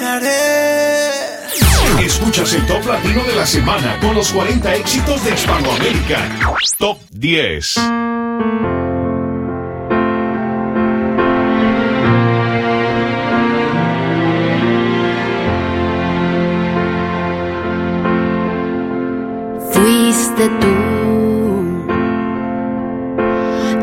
Esperaré. 0.00 1.20
Escuchas 2.04 2.52
el 2.54 2.66
top 2.66 2.86
latino 2.86 3.22
de 3.24 3.36
la 3.36 3.46
semana 3.46 3.98
con 4.00 4.14
los 4.14 4.32
40 4.32 4.74
éxitos 4.76 5.22
de 5.24 5.34
Hispanoamérica. 5.34 6.18
Top 6.78 6.98
10. 7.10 7.74
Fuiste 19.72 20.48
tú. 20.60 20.76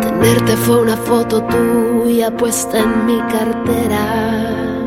Tenerte 0.01 0.57
fue 0.57 0.81
una 0.81 0.97
foto 0.97 1.43
tuya 1.43 2.35
puesta 2.35 2.79
en 2.79 3.05
mi 3.05 3.19
cartera. 3.21 4.86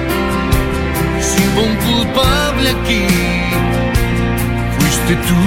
un 1.63 1.75
culpable 1.75 2.69
aquí, 2.69 3.05
fuiste 4.77 5.13
tú. 5.27 5.41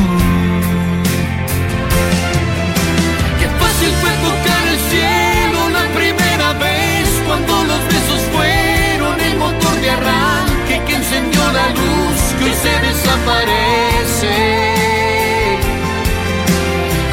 Qué 3.40 3.48
fácil 3.60 3.92
fue 4.00 4.12
tocar 4.28 4.64
el 4.74 4.80
cielo 4.90 5.58
la 5.78 5.84
primera 5.98 6.52
vez 6.64 7.08
cuando 7.26 7.64
los 7.70 7.80
besos 7.92 8.22
fueron 8.34 9.20
el 9.20 9.36
motor 9.38 9.74
de 9.82 9.90
arranque 9.90 10.82
que 10.86 10.94
encendió 10.94 11.42
la 11.52 11.66
luz 11.80 12.18
que 12.38 12.44
hoy 12.44 12.56
se 12.64 12.74
desaparece. 12.88 14.36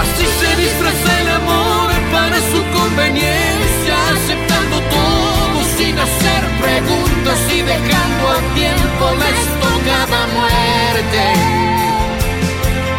Así 0.04 0.26
se 0.40 0.52
disfraza 0.64 1.22
el 1.22 1.30
amor 1.42 1.90
para 2.12 2.38
su 2.52 2.60
conveniencia, 2.78 3.96
aceptando 4.16 4.76
todo 4.98 5.58
sin 5.78 5.98
hacer 5.98 6.42
preguntas 6.62 7.40
y 7.58 7.62
dejando 7.62 8.24
a 8.30 8.40
tiempo 8.56 8.81
la 9.20 9.30
estocada 9.30 10.28
muerte. 10.38 11.24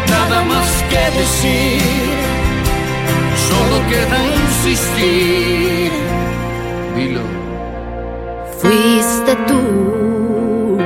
Nada 0.09 0.43
más 0.43 0.69
que 0.89 1.03
decir, 1.19 1.81
solo 3.47 3.75
queda 3.89 4.19
insistir. 4.43 5.91
Dilo. 6.95 7.21
Fuiste 8.59 9.35
tú. 9.47 10.77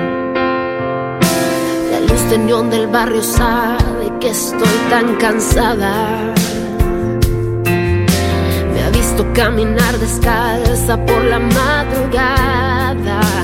La 1.92 2.00
luz 2.08 2.24
de 2.30 2.38
del 2.76 2.88
barrio 2.88 3.22
sabe 3.22 4.12
que 4.20 4.30
estoy 4.30 4.78
tan 4.90 5.16
cansada. 5.16 6.34
Me 8.74 8.84
ha 8.84 8.90
visto 8.90 9.26
caminar 9.34 9.98
descalza 10.00 10.98
por 11.06 11.24
la 11.26 11.40
madrugada. 11.40 13.37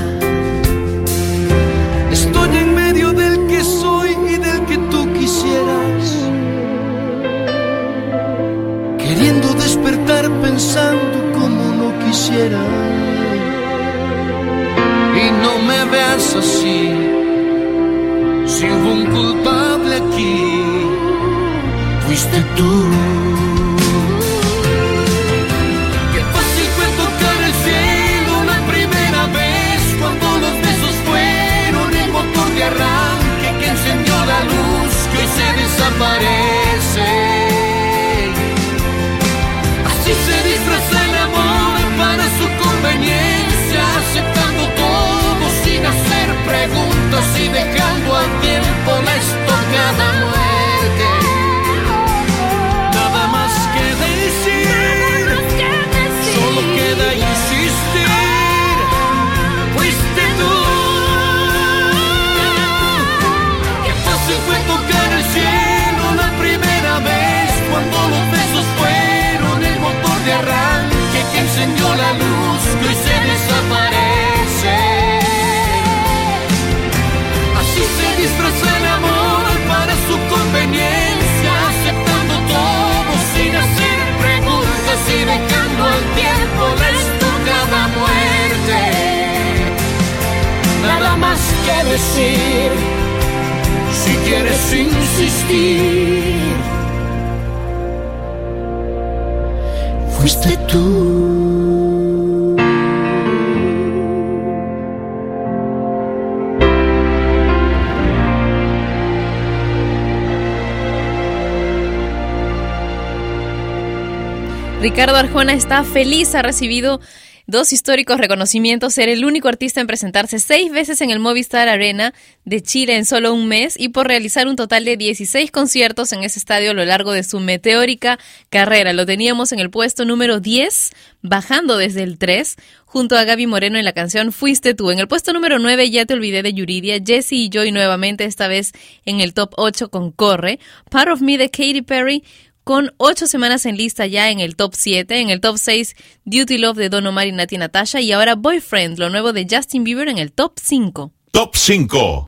Ricardo 114.83 115.15
Arjona 115.15 115.53
está 115.53 115.85
feliz, 115.85 116.35
ha 116.35 116.41
recibido 116.41 116.99
dos 117.47 117.71
históricos 117.71 118.17
reconocimientos, 118.17 118.93
ser 118.93 119.07
el 119.07 119.23
único 119.23 119.47
artista 119.47 119.79
en 119.79 119.87
presentarse 119.87 120.39
seis 120.39 120.73
veces 120.73 120.99
en 120.99 121.09
el 121.09 121.19
Movistar 121.19 121.69
Arena 121.69 122.13
de 122.43 122.61
Chile 122.61 122.97
en 122.97 123.05
solo 123.05 123.33
un 123.33 123.47
mes 123.47 123.79
y 123.79 123.89
por 123.89 124.09
realizar 124.09 124.45
un 124.45 124.57
total 124.57 124.83
de 124.83 124.97
16 124.97 125.51
conciertos 125.51 126.11
en 126.11 126.25
ese 126.25 126.37
estadio 126.37 126.71
a 126.71 126.73
lo 126.73 126.83
largo 126.83 127.13
de 127.13 127.23
su 127.23 127.39
meteórica 127.39 128.19
carrera. 128.49 128.91
Lo 128.91 129.05
teníamos 129.05 129.53
en 129.53 129.59
el 129.59 129.69
puesto 129.69 130.03
número 130.03 130.41
10, 130.41 130.91
bajando 131.21 131.77
desde 131.77 132.03
el 132.03 132.17
3, 132.17 132.57
junto 132.83 133.17
a 133.17 133.23
Gaby 133.23 133.47
Moreno 133.47 133.77
en 133.77 133.85
la 133.85 133.93
canción 133.93 134.33
Fuiste 134.33 134.73
tú. 134.73 134.91
En 134.91 134.99
el 134.99 135.07
puesto 135.07 135.31
número 135.31 135.59
9, 135.59 135.91
Ya 135.91 136.05
te 136.05 136.13
olvidé 136.13 136.43
de 136.43 136.53
Yuridia, 136.53 136.99
Jesse 137.01 137.31
y 137.31 137.49
Joy 137.49 137.71
nuevamente, 137.71 138.25
esta 138.25 138.49
vez 138.49 138.73
en 139.05 139.21
el 139.21 139.33
top 139.33 139.53
8 139.55 139.89
con 139.89 140.11
Corre, 140.11 140.59
Part 140.89 141.09
of 141.09 141.21
Me 141.21 141.37
de 141.37 141.49
Katy 141.49 141.83
Perry, 141.83 142.25
con 142.63 142.93
ocho 142.97 143.27
semanas 143.27 143.65
en 143.65 143.77
lista 143.77 144.05
ya 144.05 144.29
en 144.29 144.39
el 144.39 144.55
top 144.55 144.73
7, 144.75 145.19
en 145.19 145.29
el 145.29 145.41
top 145.41 145.57
6 145.57 145.95
Duty 146.25 146.57
Love 146.57 146.77
de 146.77 146.89
Don 146.89 147.05
Omar 147.07 147.27
y 147.27 147.31
Nati 147.31 147.57
Natasha 147.57 148.01
y 148.01 148.11
ahora 148.11 148.35
Boyfriend, 148.35 148.99
lo 148.99 149.09
nuevo 149.09 149.33
de 149.33 149.47
Justin 149.49 149.83
Bieber 149.83 150.07
en 150.07 150.17
el 150.17 150.31
top 150.31 150.53
5. 150.59 151.11
Top 151.31 151.55
5. 151.55 152.27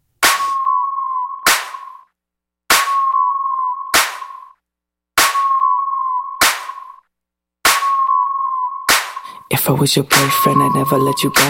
If 9.51 9.69
I 9.69 9.73
was 9.73 9.95
your 9.95 10.05
boyfriend, 10.05 10.61
I'd 10.61 10.75
never 10.75 10.97
let 10.97 11.23
you 11.23 11.29
go. 11.29 11.49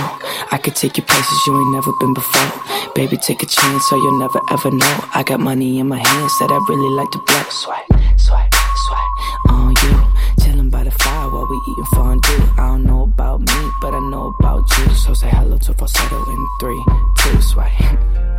I 0.52 0.58
could 0.62 0.76
take 0.76 0.98
you 0.98 1.04
places 1.04 1.48
you 1.48 1.58
ain't 1.58 1.72
never 1.72 1.92
been 2.00 2.14
before. 2.14 2.94
Baby, 2.94 3.18
take 3.18 3.42
a 3.42 3.46
chance, 3.46 3.86
so 3.90 3.96
you'll 3.96 4.20
never 4.20 4.40
ever 4.52 4.70
know. 4.72 4.96
I 5.14 5.24
got 5.24 5.40
money 5.40 5.80
in 5.80 5.88
my 5.88 5.98
hands 5.98 6.40
that 6.40 6.52
I 6.52 6.60
really 6.70 6.92
like 6.96 7.10
to 7.12 7.20
blow. 7.20 7.44
Swipe, 7.50 7.88
swipe, 8.18 8.55
swipe 8.86 9.16
on 9.50 9.74
you. 9.84 10.44
Chilling 10.44 10.70
by 10.70 10.84
the 10.84 10.92
fire 10.92 11.30
while 11.30 11.48
we 11.50 11.58
eating 11.70 11.86
fondue. 11.94 12.44
I 12.58 12.68
don't 12.72 12.84
know 12.84 13.04
about 13.04 13.40
me, 13.42 13.62
but 13.82 13.94
I 13.94 14.00
know 14.10 14.34
about 14.40 14.64
you. 14.78 14.90
So 14.96 15.14
say 15.14 15.30
hello 15.30 15.58
to 15.58 15.74
falsetto 15.74 16.20
in 16.34 16.48
three, 16.60 16.84
two, 17.20 17.42
swipe. 17.42 17.72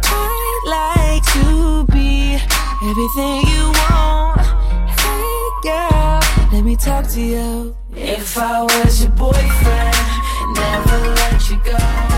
I'd 0.05 0.62
like 0.78 1.24
to 1.36 1.84
be 1.92 2.38
everything 2.90 3.36
you 3.53 3.64
want. 3.82 4.40
Hey 5.01 5.36
girl, 5.62 6.20
let 6.53 6.62
me 6.64 6.76
talk 6.76 7.07
to 7.14 7.20
you. 7.20 7.76
If 7.94 8.36
I 8.38 8.62
was 8.62 9.03
your 9.03 9.12
boyfriend, 9.12 9.97
never 10.55 10.99
let 11.20 11.51
you 11.51 11.59
go. 11.64 12.15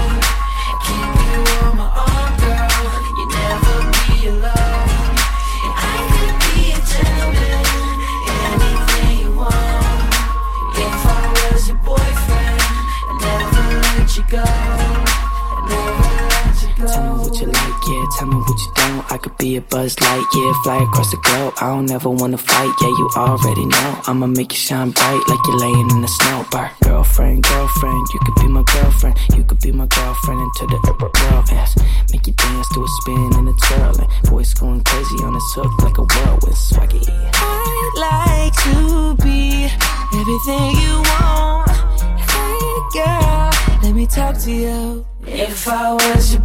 Tell 18.16 18.26
me 18.26 18.36
what 18.36 18.58
you 18.58 18.72
don't. 18.74 19.12
I 19.12 19.18
could 19.18 19.36
be 19.38 19.56
a 19.56 19.60
buzz 19.60 19.98
light, 20.00 20.26
yeah. 20.34 20.52
Fly 20.64 20.82
across 20.82 21.10
the 21.10 21.18
globe. 21.18 21.54
I 21.60 21.68
don't 21.68 21.90
ever 21.90 22.10
wanna 22.10 22.38
fight, 22.38 22.72
yeah. 22.80 22.88
You 22.88 23.10
already 23.16 23.66
know. 23.66 24.00
I'ma 24.06 24.26
make 24.26 24.52
you 24.52 24.58
shine 24.58 24.90
bright 24.90 25.22
like 25.28 25.38
you're 25.46 25.58
laying 25.58 25.90
in 25.90 26.00
the 26.00 26.08
snow. 26.08 26.46
Bar. 26.50 26.72
Girlfriend, 26.82 27.44
girlfriend, 27.44 28.06
you 28.14 28.20
could 28.24 28.34
be 28.36 28.48
my 28.48 28.62
girlfriend. 28.72 29.16
You 29.36 29.44
could 29.44 29.60
be 29.60 29.72
my 29.72 29.86
girlfriend 29.86 30.40
into 30.40 30.66
the 30.66 30.78
world. 31.00 31.48
Yes. 31.50 31.76
Make 32.12 32.26
you 32.26 32.32
dance 32.32 32.68
to 32.74 32.82
a 32.82 32.88
spin 33.02 33.30
and 33.38 33.48
a 33.48 33.54
twirl. 33.66 34.00
And 34.00 34.10
voice 34.28 34.54
going 34.54 34.82
crazy 34.82 35.16
on 35.24 35.34
this 35.34 35.52
hook 35.54 35.72
like 35.82 35.98
a 35.98 36.02
whirlwind 36.02 36.56
swaggy. 36.56 37.04
I'd 37.34 37.92
like 38.08 38.54
to 38.64 39.14
be 39.22 39.68
everything 40.14 40.66
you 40.82 40.94
want. 41.12 41.70
Hey 42.32 42.68
girl, 42.94 43.50
let 43.82 43.94
me 43.94 44.06
talk 44.06 44.38
to 44.38 44.50
you. 44.50 45.06
If 45.26 45.68
I 45.68 45.92
was 45.92 46.32
your 46.32 46.42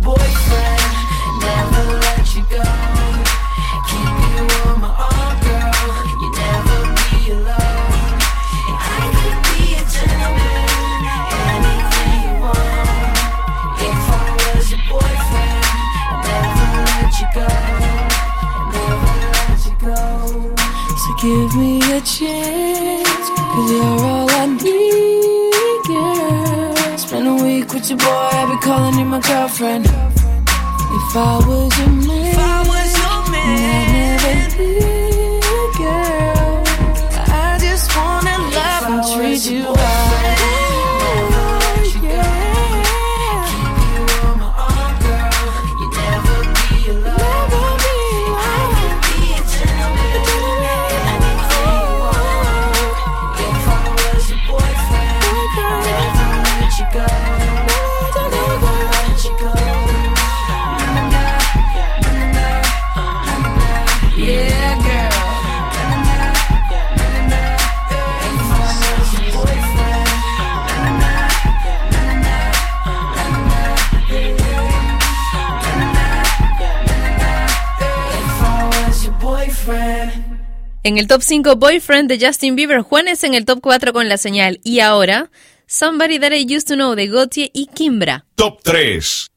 En 80.93 80.99
el 80.99 81.07
top 81.07 81.23
5, 81.23 81.55
Boyfriend 81.55 82.07
de 82.07 82.23
Justin 82.23 82.55
Bieber. 82.55 82.81
Juanes 82.81 83.23
en 83.23 83.33
el 83.33 83.45
top 83.45 83.61
4 83.61 83.93
con 83.93 84.07
la 84.07 84.17
señal. 84.17 84.59
Y 84.63 84.79
ahora, 84.79 85.31
Somebody 85.65 86.19
That 86.19 86.33
I 86.33 86.45
Used 86.45 86.67
to 86.67 86.75
Know 86.75 86.93
de 86.93 87.07
Gautier 87.07 87.49
y 87.51 87.65
Kimbra. 87.65 88.27
Top 88.35 88.61
3. 88.61 89.32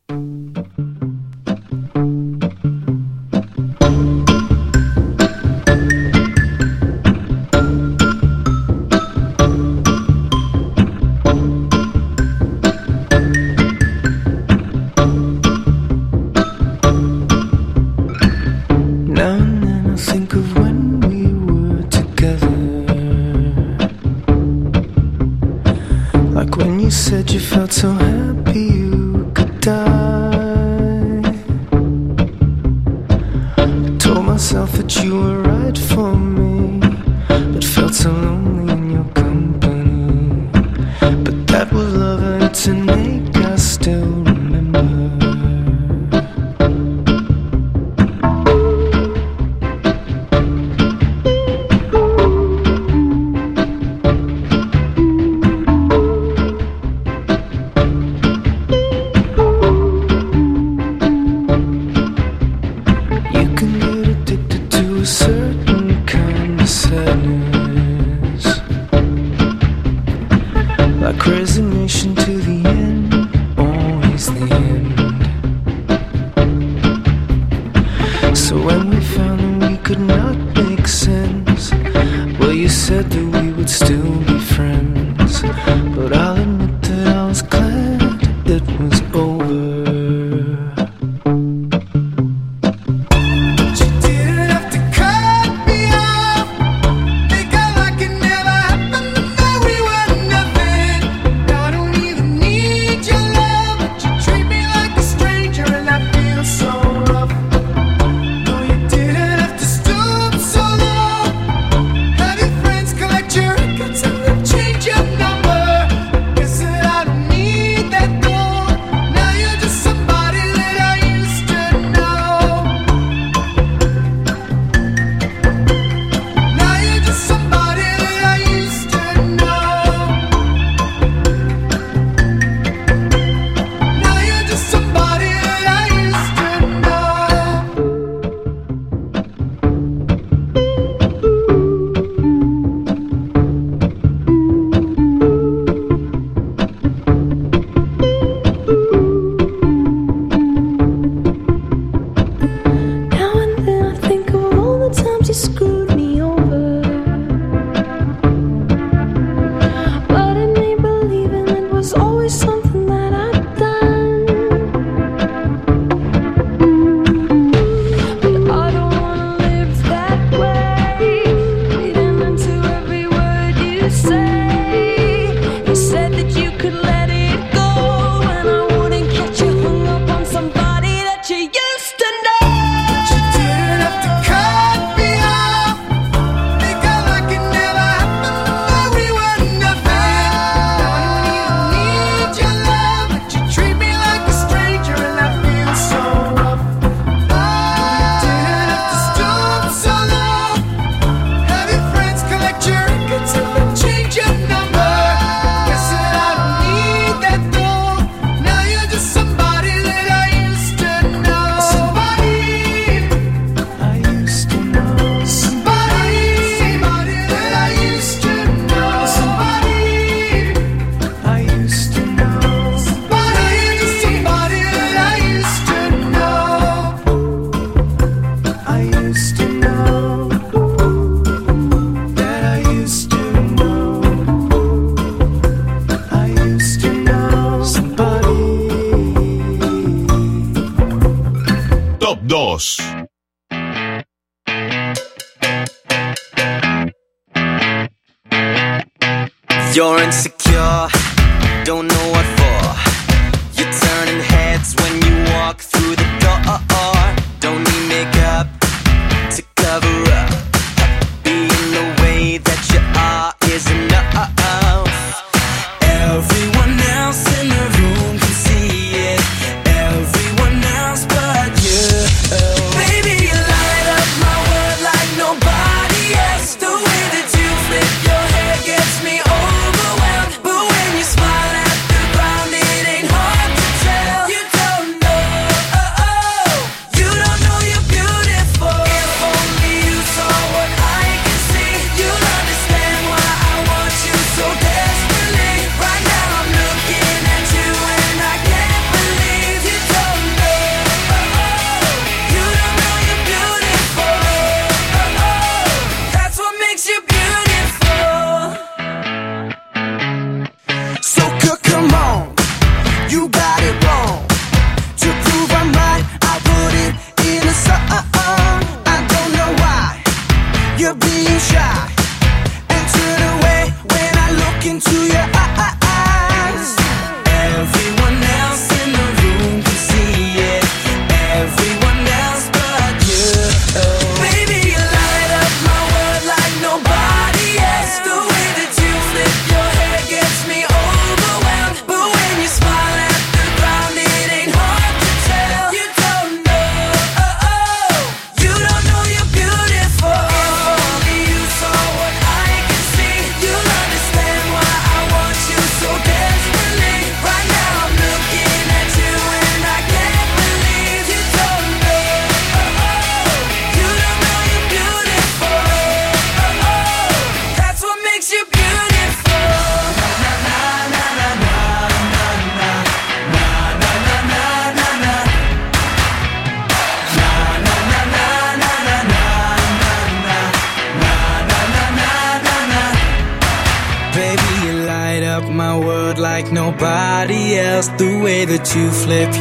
You're 249.76 249.98
insecure. 249.98 250.35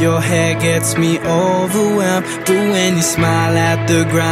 You 0.00 0.02
your 0.02 0.20
hair 0.20 0.54
gets 0.60 0.96
me 0.96 1.18
overwhelmed. 1.18 2.26
But 2.46 2.50
when 2.72 2.96
you 2.96 3.02
smile 3.02 3.56
at 3.56 3.86
the 3.86 4.04
ground, 4.04 4.25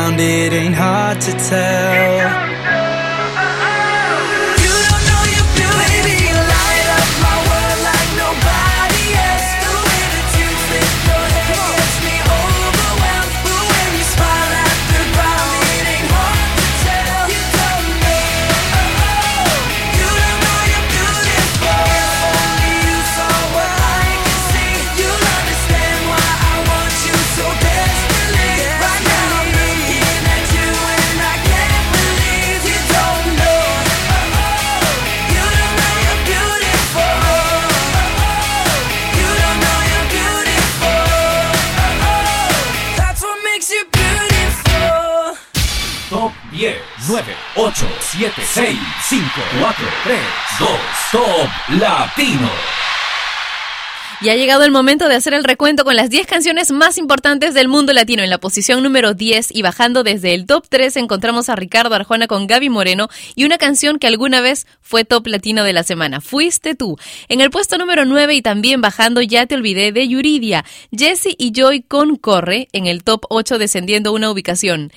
Y 54.24 54.30
ha 54.30 54.36
llegado 54.36 54.64
el 54.64 54.70
momento 54.70 55.06
de 55.06 55.16
hacer 55.16 55.34
el 55.34 55.44
recuento 55.44 55.84
con 55.84 55.96
las 55.96 56.08
10 56.08 56.26
canciones 56.26 56.70
más 56.70 56.96
importantes 56.96 57.52
del 57.52 57.68
mundo 57.68 57.92
latino. 57.92 58.22
En 58.22 58.30
la 58.30 58.38
posición 58.38 58.82
número 58.82 59.12
10 59.12 59.54
y 59.54 59.60
bajando 59.60 60.02
desde 60.02 60.32
el 60.32 60.46
top 60.46 60.64
3 60.66 60.96
encontramos 60.96 61.50
a 61.50 61.56
Ricardo 61.56 61.94
Arjona 61.94 62.26
con 62.26 62.46
Gaby 62.46 62.70
Moreno 62.70 63.10
y 63.34 63.44
una 63.44 63.58
canción 63.58 63.98
que 63.98 64.06
alguna 64.06 64.40
vez 64.40 64.66
fue 64.80 65.04
top 65.04 65.26
latino 65.26 65.62
de 65.62 65.74
la 65.74 65.82
semana, 65.82 66.22
Fuiste 66.22 66.74
tú. 66.74 66.96
En 67.28 67.42
el 67.42 67.50
puesto 67.50 67.76
número 67.76 68.06
9 68.06 68.32
y 68.32 68.40
también 68.40 68.80
bajando 68.80 69.20
Ya 69.20 69.44
te 69.44 69.56
olvidé 69.56 69.92
de 69.92 70.08
Yuridia, 70.08 70.64
Jesse 70.90 71.34
y 71.36 71.52
Joy 71.52 71.82
con 71.82 72.16
Corre 72.16 72.68
en 72.72 72.86
el 72.86 73.04
top 73.04 73.26
8 73.28 73.58
descendiendo 73.58 74.14
una 74.14 74.30
ubicación. 74.30 74.90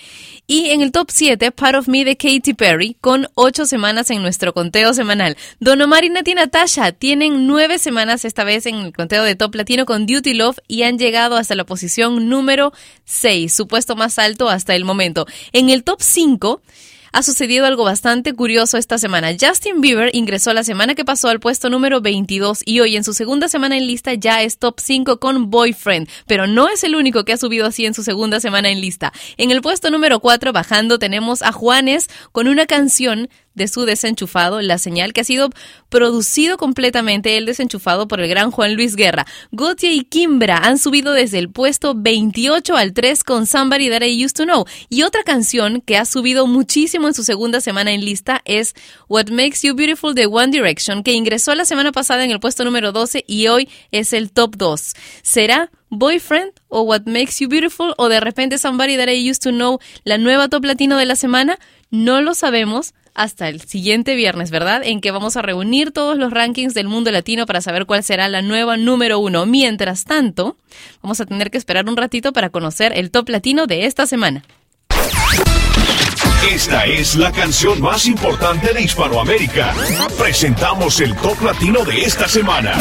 Y 0.49 0.69
en 0.69 0.81
el 0.81 0.93
top 0.93 1.09
7, 1.11 1.51
Part 1.51 1.75
of 1.75 1.89
Me 1.89 2.05
de 2.05 2.15
Katy 2.15 2.53
Perry, 2.53 2.95
con 3.01 3.27
8 3.35 3.65
semanas 3.65 4.09
en 4.11 4.21
nuestro 4.21 4.53
conteo 4.53 4.93
semanal. 4.93 5.35
Don 5.59 5.81
Omar 5.81 6.05
y 6.05 6.09
Nati 6.09 6.35
Natasha 6.35 6.93
tienen 6.93 7.47
9 7.47 7.77
semanas 7.79 8.23
esta 8.23 8.45
vez 8.45 8.65
en 8.65 8.75
el 8.75 8.93
conteo 8.93 9.23
de 9.23 9.35
Top 9.35 9.53
Latino 9.55 9.85
con 9.85 10.05
Duty 10.05 10.35
Love 10.35 10.59
y 10.65 10.83
han 10.83 10.97
llegado 10.97 11.35
hasta 11.35 11.55
la 11.55 11.65
posición 11.65 12.29
número 12.29 12.71
6, 13.03 13.53
su 13.53 13.67
puesto 13.67 13.97
más 13.97 14.17
alto 14.19 14.47
hasta 14.47 14.73
el 14.73 14.85
momento. 14.85 15.25
En 15.51 15.69
el 15.69 15.83
top 15.83 16.01
5 16.01 16.61
ha 17.17 17.23
sucedido 17.23 17.65
algo 17.65 17.83
bastante 17.83 18.33
curioso 18.33 18.77
esta 18.77 18.99
semana. 18.99 19.29
Justin 19.31 19.81
Bieber 19.81 20.11
ingresó 20.13 20.53
la 20.53 20.63
semana 20.63 20.93
que 20.93 21.03
pasó 21.03 21.29
al 21.29 21.39
puesto 21.39 21.67
número 21.67 21.99
22 21.99 22.61
y 22.63 22.79
hoy 22.79 22.95
en 22.95 23.03
su 23.03 23.15
segunda 23.15 23.49
semana 23.49 23.75
en 23.75 23.87
lista 23.87 24.13
ya 24.13 24.43
es 24.43 24.59
top 24.59 24.79
5 24.79 25.19
con 25.19 25.49
Boyfriend, 25.49 26.07
pero 26.27 26.45
no 26.45 26.69
es 26.69 26.83
el 26.83 26.95
único 26.95 27.25
que 27.25 27.33
ha 27.33 27.37
subido 27.37 27.65
así 27.65 27.87
en 27.87 27.95
su 27.95 28.03
segunda 28.03 28.39
semana 28.39 28.69
en 28.69 28.81
lista. 28.81 29.13
En 29.37 29.49
el 29.49 29.63
puesto 29.63 29.89
número 29.89 30.19
4 30.19 30.53
bajando 30.53 30.99
tenemos 30.99 31.41
a 31.41 31.51
Juanes 31.51 32.07
con 32.33 32.47
una 32.47 32.67
canción 32.67 33.29
de 33.57 33.67
su 33.67 33.85
desenchufado, 33.85 34.61
La 34.61 34.77
Señal, 34.77 35.11
que 35.11 35.21
ha 35.21 35.25
sido 35.25 35.49
producido 35.89 36.57
completamente 36.57 37.35
el 37.37 37.45
desenchufado 37.45 38.07
por 38.07 38.21
el 38.21 38.29
gran 38.29 38.51
Juan 38.51 38.75
Luis 38.75 38.95
Guerra. 38.95 39.25
Gautier 39.51 39.93
y 39.93 40.05
Kimbra 40.05 40.57
han 40.57 40.77
subido 40.77 41.13
desde 41.13 41.39
el 41.39 41.49
puesto 41.49 41.93
28 41.95 42.77
al 42.77 42.93
3 42.93 43.23
con 43.23 43.47
Somebody 43.47 43.89
That 43.89 44.03
I 44.03 44.23
Used 44.23 44.35
to 44.35 44.43
Know. 44.43 44.65
Y 44.89 45.03
otra 45.03 45.23
canción 45.23 45.81
que 45.81 45.97
ha 45.97 46.05
subido 46.05 46.47
muchísimo 46.47 47.07
en 47.07 47.13
su 47.13 47.23
segunda 47.23 47.59
semana 47.59 47.91
en 47.91 48.05
lista 48.05 48.41
es 48.45 48.75
What 49.09 49.29
Makes 49.29 49.61
You 49.63 49.75
Beautiful 49.75 50.13
de 50.13 50.27
One 50.27 50.51
Direction, 50.51 51.03
que 51.03 51.13
ingresó 51.13 51.55
la 51.55 51.65
semana 51.65 51.91
pasada 51.91 52.23
en 52.23 52.31
el 52.31 52.39
puesto 52.39 52.63
número 52.63 52.91
12 52.91 53.25
y 53.27 53.47
hoy 53.47 53.69
es 53.91 54.13
el 54.13 54.31
top 54.31 54.55
2. 54.55 54.93
¿Será 55.23 55.71
Boyfriend 55.89 56.51
o 56.67 56.81
What 56.81 57.03
Makes 57.05 57.39
You 57.39 57.49
Beautiful 57.49 57.93
o 57.97 58.09
de 58.09 58.19
repente 58.19 58.57
Somebody 58.57 58.97
That 58.97 59.09
I 59.09 59.29
Used 59.29 59.41
to 59.41 59.51
Know 59.51 59.79
la 60.03 60.17
nueva 60.17 60.47
top 60.47 60.65
latino 60.65 60.97
de 60.97 61.05
la 61.05 61.15
semana? 61.15 61.57
No 61.89 62.21
lo 62.21 62.33
sabemos 62.33 62.93
hasta 63.17 63.49
el 63.49 63.61
siguiente 63.61 64.15
viernes, 64.15 64.51
¿verdad? 64.51 64.83
En 64.85 65.01
que 65.01 65.11
vamos 65.11 65.35
a 65.37 65.41
reunir 65.41 65.91
todos 65.91 66.17
los 66.17 66.31
rankings 66.31 66.75
del 66.75 66.87
mundo 66.87 67.11
latino 67.11 67.47
para 67.47 67.61
saber 67.61 67.87
cuál 67.87 68.03
será 68.03 68.29
la 68.29 68.43
nueva 68.43 68.77
número 68.77 69.17
uno. 69.19 69.47
Mientras 69.47 70.05
tanto, 70.05 70.55
vamos 71.01 71.19
a 71.19 71.25
tener 71.25 71.49
que 71.49 71.57
esperar 71.57 71.89
un 71.89 71.97
ratito 71.97 72.31
para 72.31 72.51
conocer 72.51 72.93
el 72.95 73.09
top 73.09 73.29
latino 73.29 73.65
de 73.65 73.85
esta 73.85 74.05
semana. 74.05 74.43
Esta 76.47 76.85
es 76.85 77.15
la 77.15 77.31
canción 77.31 77.81
más 77.81 78.05
importante 78.05 78.71
de 78.71 78.83
Hispanoamérica. 78.83 79.73
Presentamos 80.19 81.01
el 81.01 81.15
top 81.15 81.41
latino 81.41 81.83
de 81.83 82.01
esta 82.01 82.27
semana. 82.27 82.77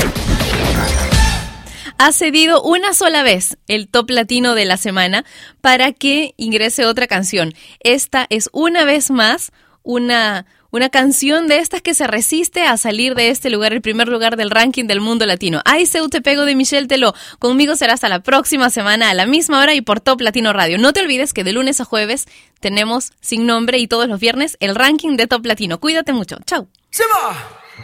ha 1.99 2.13
cedido 2.13 2.63
una 2.63 2.93
sola 2.93 3.23
vez 3.23 3.57
el 3.69 3.89
top 3.89 4.11
latino 4.11 4.55
de 4.55 4.67
la 4.67 4.77
semana 4.77 5.25
para 5.63 5.93
que 5.93 6.35
ingrese 6.37 6.85
otra 6.85 7.07
canción. 7.07 7.55
Esta 7.81 8.27
es 8.29 8.51
una 8.53 8.85
vez 8.85 9.11
más 9.11 9.51
una, 9.87 10.45
una 10.71 10.91
canción 10.91 11.47
de 11.47 11.59
estas 11.59 11.81
que 11.81 11.95
se 11.95 12.07
resiste 12.07 12.65
a 12.65 12.77
salir 12.77 13.15
de 13.15 13.31
este 13.31 13.49
lugar, 13.49 13.73
el 13.73 13.81
primer 13.81 14.09
lugar 14.09 14.37
del 14.37 14.51
ranking 14.51 14.85
del 14.85 15.01
mundo 15.01 15.25
latino. 15.25 15.63
Ay, 15.65 15.87
Seu 15.87 16.09
te 16.09 16.21
pego 16.21 16.45
de 16.45 16.55
Michelle 16.55 16.89
Teló. 16.89 17.15
Conmigo 17.39 17.77
será 17.77 17.95
hasta 17.95 18.09
la 18.09 18.21
próxima 18.21 18.69
semana 18.69 19.09
a 19.11 19.15
la 19.15 19.27
misma 19.27 19.61
hora 19.61 19.75
y 19.75 19.81
por 19.81 20.01
Top 20.01 20.21
Latino 20.21 20.53
Radio. 20.53 20.77
No 20.77 20.93
te 20.93 21.01
olvides 21.01 21.33
que 21.33 21.45
de 21.45 21.53
lunes 21.53 21.81
a 21.81 21.85
jueves 21.85 22.27
tenemos 22.61 23.13
sin 23.21 23.47
nombre 23.47 23.79
y 23.79 23.87
todos 23.87 24.09
los 24.09 24.21
viernes 24.21 24.57
el 24.61 24.75
ranking 24.75 25.17
de 25.17 25.27
Top 25.27 25.47
Latino. 25.47 25.79
Cuídate 25.79 26.13
mucho. 26.13 26.37
Chau. 26.45 26.69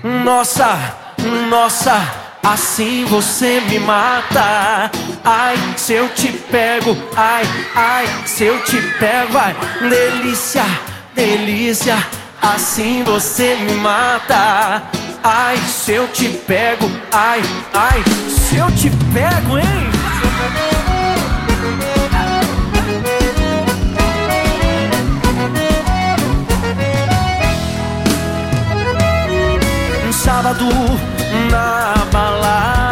Nossa, 0.03 1.15
nossa, 1.49 2.39
assim 2.43 3.05
você 3.05 3.61
me 3.69 3.79
mata. 3.79 4.91
Ai, 5.23 5.57
se 5.77 5.93
eu 5.93 6.09
te 6.09 6.33
pego, 6.51 6.97
ai, 7.15 7.45
ai, 7.77 8.07
se 8.27 8.45
eu 8.45 8.59
te 8.65 8.81
pego, 8.99 9.39
ai, 9.39 9.55
delícia, 9.89 10.65
delícia, 11.15 11.97
assim 12.41 13.03
você 13.03 13.55
me 13.57 13.75
mata. 13.75 14.83
Ai, 15.23 15.57
se 15.57 15.93
eu 15.93 16.09
te 16.09 16.29
pego, 16.29 16.91
ai, 17.13 17.41
ai, 17.73 18.03
se 18.29 18.57
eu 18.57 18.71
te 18.73 18.91
pego, 19.13 19.59
hein? 19.59 19.93
Um 30.09 30.13
sábado 30.13 30.67
na 31.51 31.95
balada 32.11 32.92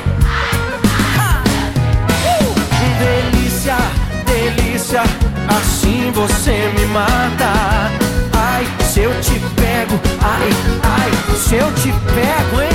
Delícia, 4.91 5.03
assim 5.47 6.11
você 6.11 6.71
me 6.77 6.85
mata. 6.87 7.91
Ai, 8.37 8.67
se 8.83 9.01
eu 9.01 9.11
te 9.21 9.39
pego, 9.55 9.99
ai, 10.21 10.49
ai, 10.83 11.37
se 11.37 11.55
eu 11.55 11.71
te 11.73 11.91
pego, 12.13 12.61
hein? 12.61 12.69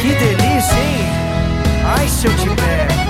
Que 0.00 0.14
delícia, 0.14 0.78
hein? 0.78 1.08
Ai, 1.96 2.08
se 2.08 2.26
eu 2.26 2.36
te 2.36 2.48
pego. 2.48 3.09